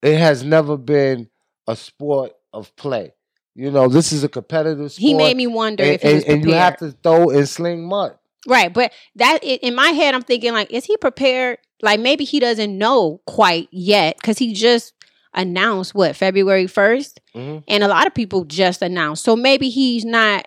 [0.02, 1.28] It has never been
[1.66, 3.12] a sport of play.
[3.54, 5.02] You know, this is a competitive sport.
[5.02, 8.16] He made me wonder and, if and, and you have to throw and sling mud.
[8.46, 11.58] Right, but that in my head, I'm thinking like, is he prepared?
[11.82, 14.94] Like maybe he doesn't know quite yet because he just
[15.34, 17.62] announced what February 1st Mhm.
[17.68, 19.24] and a lot of people just announced.
[19.24, 20.46] So maybe he's not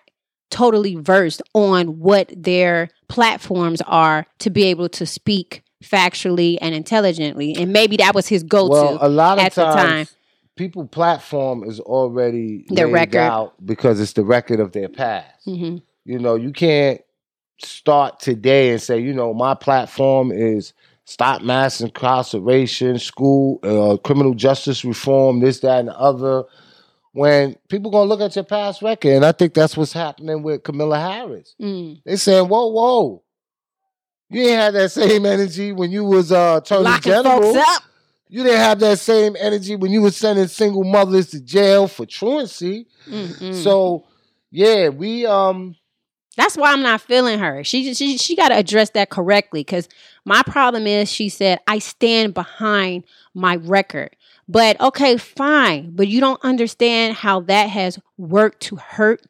[0.50, 7.54] totally versed on what their platforms are to be able to speak factually and intelligently,
[7.56, 10.06] and maybe that was his go-to Well, a lot of at times, the time.
[10.56, 13.18] people platform is already Their record.
[13.18, 15.44] out because it's the record of their past.
[15.44, 17.00] hmm You know, you can't
[17.62, 20.72] start today and say, you know, my platform is
[21.04, 26.44] stop mass incarceration, school, uh, criminal justice reform, this, that, and the other.
[27.12, 30.64] When people gonna look at your past record, and I think that's what's happening with
[30.64, 31.54] Kamala Harris.
[31.62, 32.02] Mm.
[32.04, 33.22] They saying, "Whoa, whoa,
[34.34, 37.54] you ain't had that same energy when you was uh, attorney Locking general.
[37.54, 37.82] folks up.
[38.28, 42.04] You didn't have that same energy when you was sending single mothers to jail for
[42.06, 42.86] truancy.
[43.08, 43.62] Mm-mm.
[43.62, 44.06] So,
[44.50, 45.76] yeah, we um,
[46.36, 47.62] That's why I'm not feeling her.
[47.62, 49.88] She she she got to address that correctly because
[50.24, 53.04] my problem is she said I stand behind
[53.34, 54.16] my record.
[54.48, 55.92] But okay, fine.
[55.94, 59.22] But you don't understand how that has worked to hurt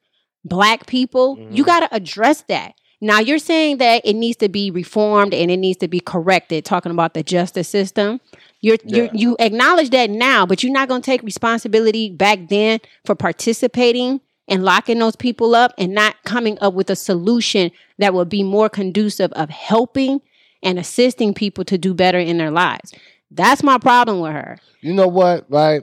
[0.44, 1.38] black people.
[1.50, 1.66] You Mhm.
[1.66, 2.74] got to address that.
[3.04, 6.64] Now you're saying that it needs to be reformed and it needs to be corrected.
[6.64, 8.18] Talking about the justice system,
[8.62, 12.80] you're, you're you acknowledge that now, but you're not going to take responsibility back then
[13.04, 18.14] for participating and locking those people up and not coming up with a solution that
[18.14, 20.22] would be more conducive of helping
[20.62, 22.94] and assisting people to do better in their lives.
[23.30, 24.56] That's my problem with her.
[24.80, 25.82] you know what, right?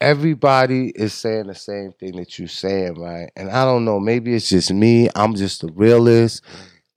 [0.00, 3.30] Everybody is saying the same thing that you're saying, right?
[3.34, 5.08] And I don't know, maybe it's just me.
[5.16, 6.44] I'm just a realist.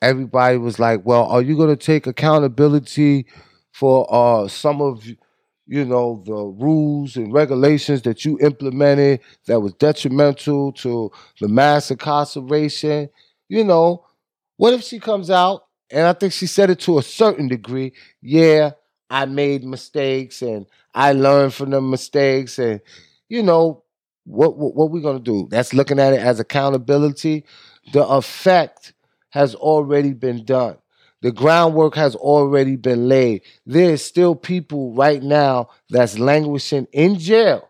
[0.04, 3.26] Everybody was like, "Well, are you going to take accountability
[3.72, 5.04] for uh some of
[5.68, 11.90] you know the rules and regulations that you implemented that was detrimental to the mass
[11.92, 13.10] incarceration?"
[13.50, 14.06] You know,
[14.58, 17.94] what if she comes out and I think she said it to a certain degree,
[18.22, 18.72] yeah,
[19.12, 22.80] I made mistakes and I learned from the mistakes and
[23.28, 23.84] you know
[24.24, 25.48] what what, what we gonna do?
[25.52, 27.46] That's looking at it as accountability.
[27.92, 28.94] The effect
[29.32, 30.78] has already been done.
[31.22, 33.42] The groundwork has already been laid.
[33.66, 37.70] There's still people right now that's languishing in jail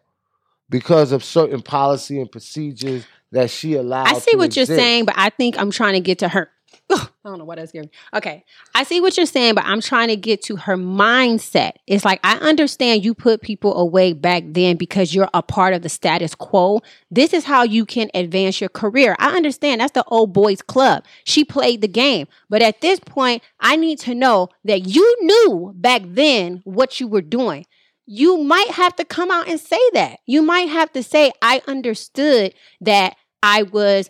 [0.69, 4.07] because of certain policy and procedures that she allowed.
[4.07, 6.49] I see what you're saying, but I think I'm trying to get to her.
[6.89, 7.89] Ugh, I don't know what that's giving.
[8.13, 8.43] Okay.
[8.73, 11.73] I see what you're saying, but I'm trying to get to her mindset.
[11.87, 15.81] It's like I understand you put people away back then because you're a part of
[15.81, 16.81] the status quo.
[17.09, 19.15] This is how you can advance your career.
[19.19, 21.05] I understand that's the old boys club.
[21.23, 22.27] She played the game.
[22.49, 27.07] But at this point, I need to know that you knew back then what you
[27.07, 27.65] were doing
[28.07, 30.19] you might have to come out and say that.
[30.25, 34.09] You might have to say, I understood that I was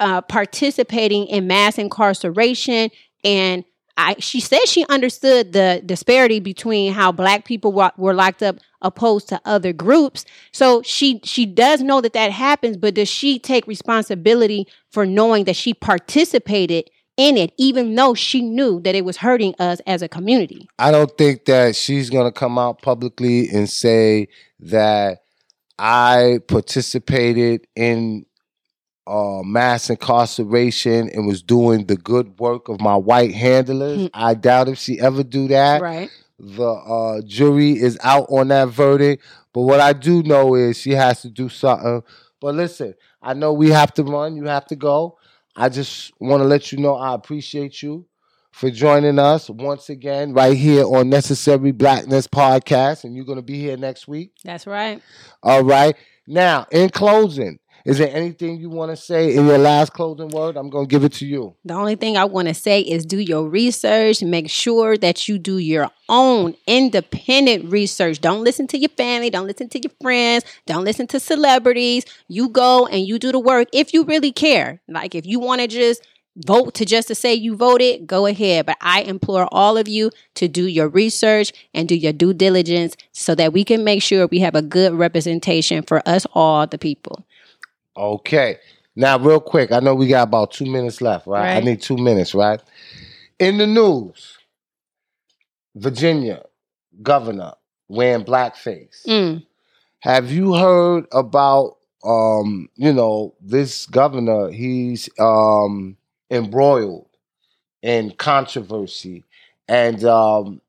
[0.00, 2.90] uh, participating in mass incarceration
[3.24, 3.64] and
[3.98, 8.56] I, she said she understood the disparity between how black people were, were locked up
[8.82, 10.24] opposed to other groups.
[10.52, 15.44] So she she does know that that happens, but does she take responsibility for knowing
[15.44, 20.02] that she participated in it, even though she knew that it was hurting us as
[20.02, 20.68] a community?
[20.78, 24.28] I don't think that she's gonna come out publicly and say
[24.60, 25.22] that
[25.78, 28.26] I participated in
[29.06, 34.08] uh, mass incarceration and was doing the good work of my white handlers.
[34.12, 35.80] I doubt if she ever do that.
[35.80, 36.10] Right.
[36.38, 39.24] The uh, jury is out on that verdict.
[39.52, 42.02] But what I do know is she has to do something.
[42.40, 44.36] But listen, I know we have to run.
[44.36, 45.18] You have to go.
[45.54, 48.06] I just want to let you know I appreciate you
[48.50, 53.04] for joining us once again right here on Necessary Blackness Podcast.
[53.04, 54.32] And you're going to be here next week.
[54.44, 55.02] That's right.
[55.42, 55.96] All right.
[56.26, 60.56] Now, in closing, is there anything you want to say in your last closing word?
[60.56, 61.54] I'm going to give it to you.
[61.64, 64.24] The only thing I want to say is do your research.
[64.24, 68.20] Make sure that you do your own independent research.
[68.20, 69.30] Don't listen to your family.
[69.30, 70.44] Don't listen to your friends.
[70.66, 72.04] Don't listen to celebrities.
[72.26, 74.80] You go and you do the work if you really care.
[74.88, 76.04] Like if you want to just
[76.44, 78.66] vote to just to say you voted, go ahead.
[78.66, 82.96] But I implore all of you to do your research and do your due diligence
[83.12, 86.78] so that we can make sure we have a good representation for us all, the
[86.78, 87.24] people.
[87.96, 88.58] Okay.
[88.94, 91.56] Now, real quick, I know we got about two minutes left, right?
[91.56, 92.60] I need two minutes, right?
[93.38, 94.38] In the news,
[95.74, 96.44] Virginia
[97.02, 97.52] governor
[97.88, 99.06] wearing blackface.
[99.06, 99.44] Mm.
[100.00, 105.96] Have you heard about um, you know, this governor, he's um
[106.30, 107.08] embroiled
[107.82, 109.24] in controversy
[109.68, 110.60] and um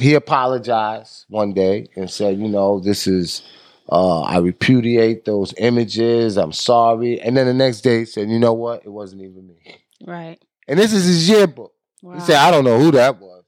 [0.00, 3.42] he apologized one day and said, you know, this is
[3.90, 6.36] uh I repudiate those images.
[6.36, 7.20] I'm sorry.
[7.20, 8.84] And then the next day he said, you know what?
[8.84, 9.76] It wasn't even me.
[10.06, 10.38] Right.
[10.66, 11.72] And this is his yearbook.
[12.02, 13.44] He said, I don't know who that was.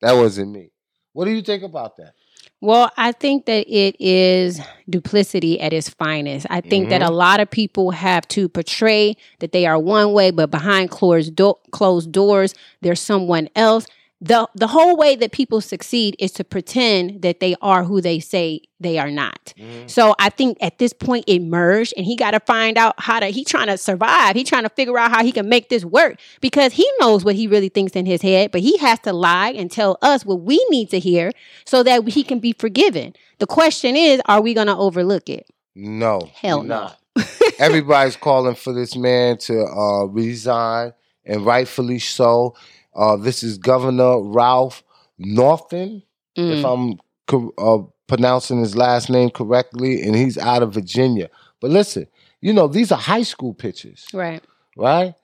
[0.00, 0.70] That wasn't me.
[1.12, 2.14] What do you think about that?
[2.60, 6.46] Well, I think that it is duplicity at its finest.
[6.50, 7.08] I think that Mhm.
[7.08, 11.36] a lot of people have to portray that they are one way, but behind closed
[11.36, 13.86] do- closed doors, there's someone else.
[14.20, 18.20] The The whole way that people succeed is to pretend that they are who they
[18.20, 19.54] say they are not.
[19.86, 23.20] So I think at this point it merged, and he got to find out how
[23.20, 23.26] to.
[23.26, 24.36] He trying to survive.
[24.36, 27.34] He trying to figure out how he can make this work because he knows what
[27.34, 30.40] he really thinks in his head, but he has to lie and tell us what
[30.40, 31.30] we need to hear
[31.64, 33.14] so that he can be forgiven.
[33.38, 35.48] The question is, are we going to overlook it?
[35.74, 36.30] No.
[36.34, 36.90] Hell no.
[36.90, 36.98] not.
[37.58, 40.92] Everybody's calling for this man to uh, resign,
[41.24, 42.54] and rightfully so.
[42.94, 44.82] Uh, this is Governor Ralph
[45.18, 46.02] Northam,
[46.36, 46.72] if Mm.
[46.92, 51.28] I'm co- uh, pronouncing his last name correctly, and he's out of Virginia.
[51.60, 52.06] But listen,
[52.40, 54.42] you know these are high school pictures, Right.
[54.76, 55.14] right?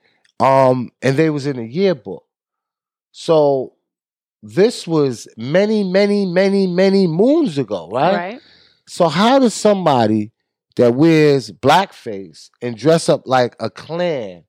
[0.41, 2.25] Um, and they was in a yearbook.
[3.13, 3.75] So
[4.43, 8.15] this was many, many, many, many moons ago, right?
[8.15, 8.41] Right.
[8.87, 10.33] So how does somebody
[10.77, 14.45] that wears blackface and dress up like a Klan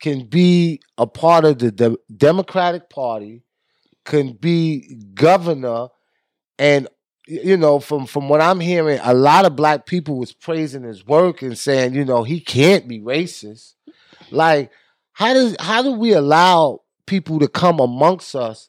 [0.00, 3.42] can be a part of the De- Democratic Party,
[4.04, 5.88] can be governor,
[6.58, 6.88] and
[7.26, 11.04] you know, from from what I'm hearing, a lot of black people was praising his
[11.06, 13.74] work and saying, you know, he can't be racist.
[14.30, 14.70] Like,
[15.12, 18.68] how does how do we allow people to come amongst us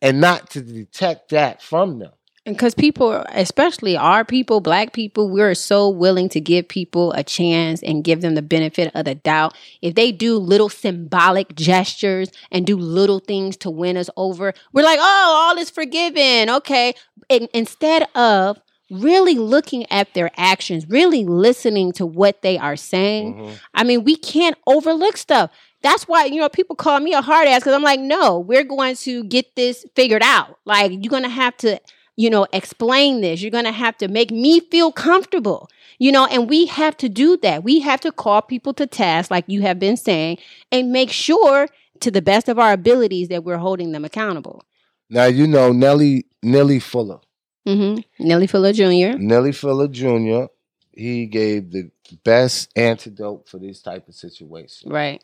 [0.00, 2.12] and not to detect that from them?
[2.46, 7.82] Because people especially our people black people we're so willing to give people a chance
[7.82, 12.66] and give them the benefit of the doubt if they do little symbolic gestures and
[12.66, 16.94] do little things to win us over we're like oh all is forgiven okay
[17.28, 23.34] In- instead of really looking at their actions really listening to what they are saying
[23.34, 23.54] mm-hmm.
[23.74, 25.50] I mean, we can't overlook stuff.
[25.82, 28.64] That's why, you know, people call me a hard ass because I'm like, no, we're
[28.64, 30.58] going to get this figured out.
[30.64, 31.78] Like, you're going to have to,
[32.16, 33.42] you know, explain this.
[33.42, 37.08] You're going to have to make me feel comfortable, you know, and we have to
[37.08, 37.62] do that.
[37.62, 40.38] We have to call people to task, like you have been saying,
[40.72, 41.68] and make sure
[42.00, 44.64] to the best of our abilities that we're holding them accountable.
[45.08, 47.20] Now you know Neely Neely Fuller.
[47.66, 48.24] Mm-hmm.
[48.24, 49.18] Neely Fuller Jr.
[49.18, 50.46] Neely Fuller Jr.
[50.92, 51.90] He gave the
[52.24, 54.90] best antidote for this type of situation.
[54.90, 55.22] Right.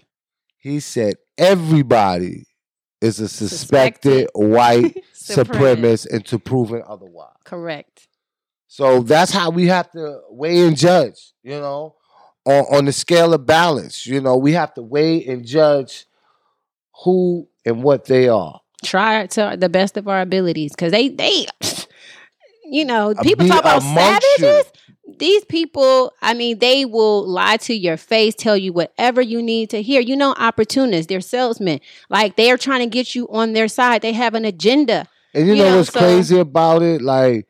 [0.58, 2.46] He said everybody
[3.02, 7.34] is a suspected white supremacist until proven otherwise.
[7.44, 8.08] Correct.
[8.68, 11.96] So that's how we have to weigh and judge, you know,
[12.46, 14.06] on, on the scale of balance.
[14.06, 16.06] You know, we have to weigh and judge
[17.04, 18.60] who and what they are.
[18.84, 21.46] Try to the best of our abilities because they, they,
[22.64, 24.38] you know, uh, people Be talk about savages.
[24.38, 24.62] you.
[25.18, 29.70] These people, I mean, they will lie to your face, tell you whatever you need
[29.70, 30.00] to hear.
[30.00, 31.80] You know, opportunists, they're salesmen.
[32.10, 34.02] Like they are trying to get you on their side.
[34.02, 35.06] They have an agenda.
[35.34, 37.00] And you, You know, know, what's so- crazy about it?
[37.02, 37.46] Like,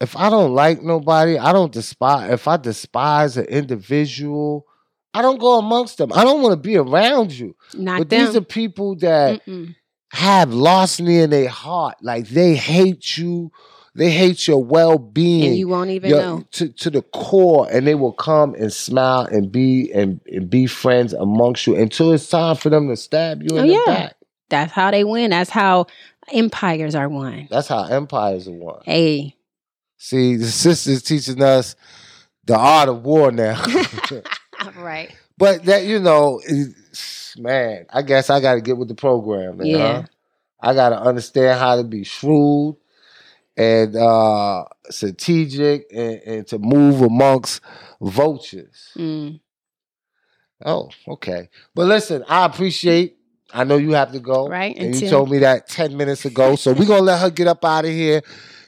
[0.00, 2.30] if I don't like nobody, I don't despise.
[2.32, 4.66] If I despise an individual,
[5.14, 6.12] I don't go amongst them.
[6.12, 7.54] I don't want to be around you.
[7.74, 8.26] Not but them.
[8.26, 9.74] these are people that Mm-mm.
[10.10, 11.96] have larceny in their heart.
[12.02, 13.52] Like they hate you.
[13.94, 15.48] They hate your well being.
[15.50, 16.44] And you won't even your- know.
[16.52, 20.66] to to the core, and they will come and smile and be and, and be
[20.66, 23.84] friends amongst you until it's time for them to stab you in Oh, the yeah.
[23.86, 24.14] back.
[24.48, 25.30] That's how they win.
[25.30, 25.86] That's how
[26.32, 27.48] empires are won.
[27.50, 28.80] That's how empires are won.
[28.84, 29.36] Hey,
[29.98, 31.76] See, the sisters teaching us
[32.44, 33.62] the art of war now.
[34.76, 35.14] right.
[35.38, 36.40] but that you know,
[37.38, 39.58] man, I guess I got to get with the program.
[39.58, 39.92] Man, Yeah.
[40.00, 40.06] huh?
[40.60, 42.76] I got to understand how to be shrewd
[43.56, 47.60] and uh strategic and, and to move amongst
[48.00, 48.90] vultures.
[48.96, 49.40] Mm.
[50.64, 51.48] Oh, okay.
[51.74, 53.18] But listen, I appreciate.
[53.54, 56.56] I know you have to go, Right, And you told me that ten minutes ago,
[56.56, 58.22] so we're gonna let her get up out of here.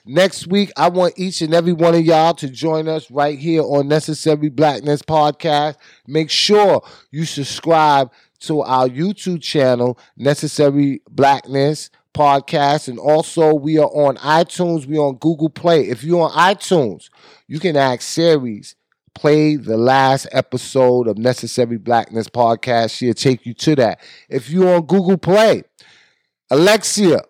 [0.06, 3.62] Next week, I want each and every one of y'all to join us right here
[3.62, 5.76] on Necessary Blackness Podcast.
[6.06, 13.88] Make sure you subscribe to our YouTube channel, Necessary Blackness Podcast, and also we are
[13.88, 14.86] on iTunes.
[14.86, 15.88] We are on Google Play.
[15.88, 17.10] If you're on iTunes,
[17.48, 18.76] you can ask Siri's
[19.14, 22.96] play the last episode of Necessary Blackness podcast.
[22.96, 24.00] She'll take you to that.
[24.28, 25.62] If you're on Google Play,
[26.50, 27.22] Alexa,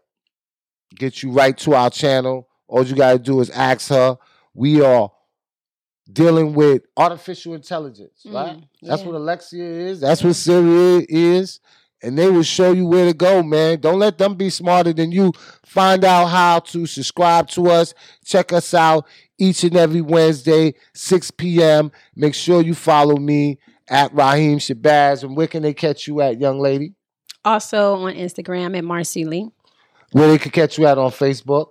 [0.95, 2.49] get you right to our channel.
[2.68, 4.16] All you got to do is ask her.
[4.55, 5.11] We are
[6.12, 8.57] dealing with artificial intelligence, right?
[8.57, 10.01] Mm, That's what Alexa is.
[10.01, 11.61] That's what Siri is.
[12.05, 13.81] And they will show you where to go, man.
[13.81, 15.33] Don't let them be smarter than you.
[15.65, 17.95] Find out how to subscribe to us.
[18.25, 19.07] Check us out
[19.39, 21.91] each and every Wednesday, 6 p.m.
[22.15, 25.23] Make sure you follow me at Raheem Shabazz.
[25.23, 26.93] And where can they catch you at, young lady?
[27.45, 29.51] Also on Instagram at Marcy Lee.
[30.13, 31.69] Where they can catch you at on Facebook?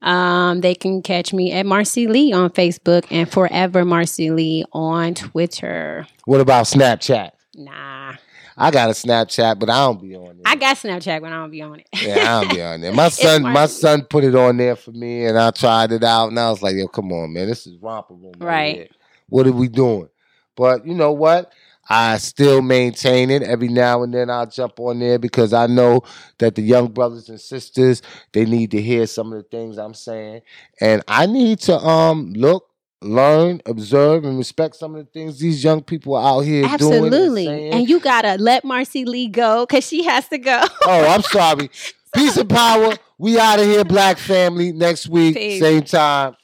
[0.00, 5.14] Um, they can catch me at Marcy Lee on Facebook and Forever Marcy Lee on
[5.14, 6.06] Twitter.
[6.26, 7.30] What about Snapchat?
[7.56, 8.14] Nah,
[8.56, 10.42] I got a Snapchat, but I don't be on it.
[10.44, 11.88] I got Snapchat when I don't be on it.
[12.00, 12.92] Yeah, I don't be on there.
[12.92, 16.28] My son, my son put it on there for me, and I tried it out,
[16.28, 18.46] and I was like, "Yo, come on, man, this is romper room, right?
[18.46, 18.76] Right.
[18.76, 18.88] here.
[19.28, 20.08] What are we doing?"
[20.56, 21.52] But you know what?
[21.88, 23.42] I still maintain it.
[23.42, 26.02] Every now and then I'll jump on there because I know
[26.38, 28.00] that the young brothers and sisters
[28.32, 30.42] they need to hear some of the things I'm saying,
[30.80, 32.68] and I need to um look,
[33.04, 36.72] learn, observe, and respect some of the things these young people are out here doing.
[36.72, 37.70] and Absolutely.
[37.70, 40.62] And you gotta let Marcy Lee go because she has to go.
[40.86, 41.70] Oh, I'm sorry.
[42.14, 42.94] Peace and power.
[43.18, 44.72] We out of here, Black family.
[44.72, 45.60] Next week, Peace.
[45.60, 46.36] same time,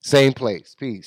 [0.00, 0.76] same place.
[0.78, 1.06] Peace.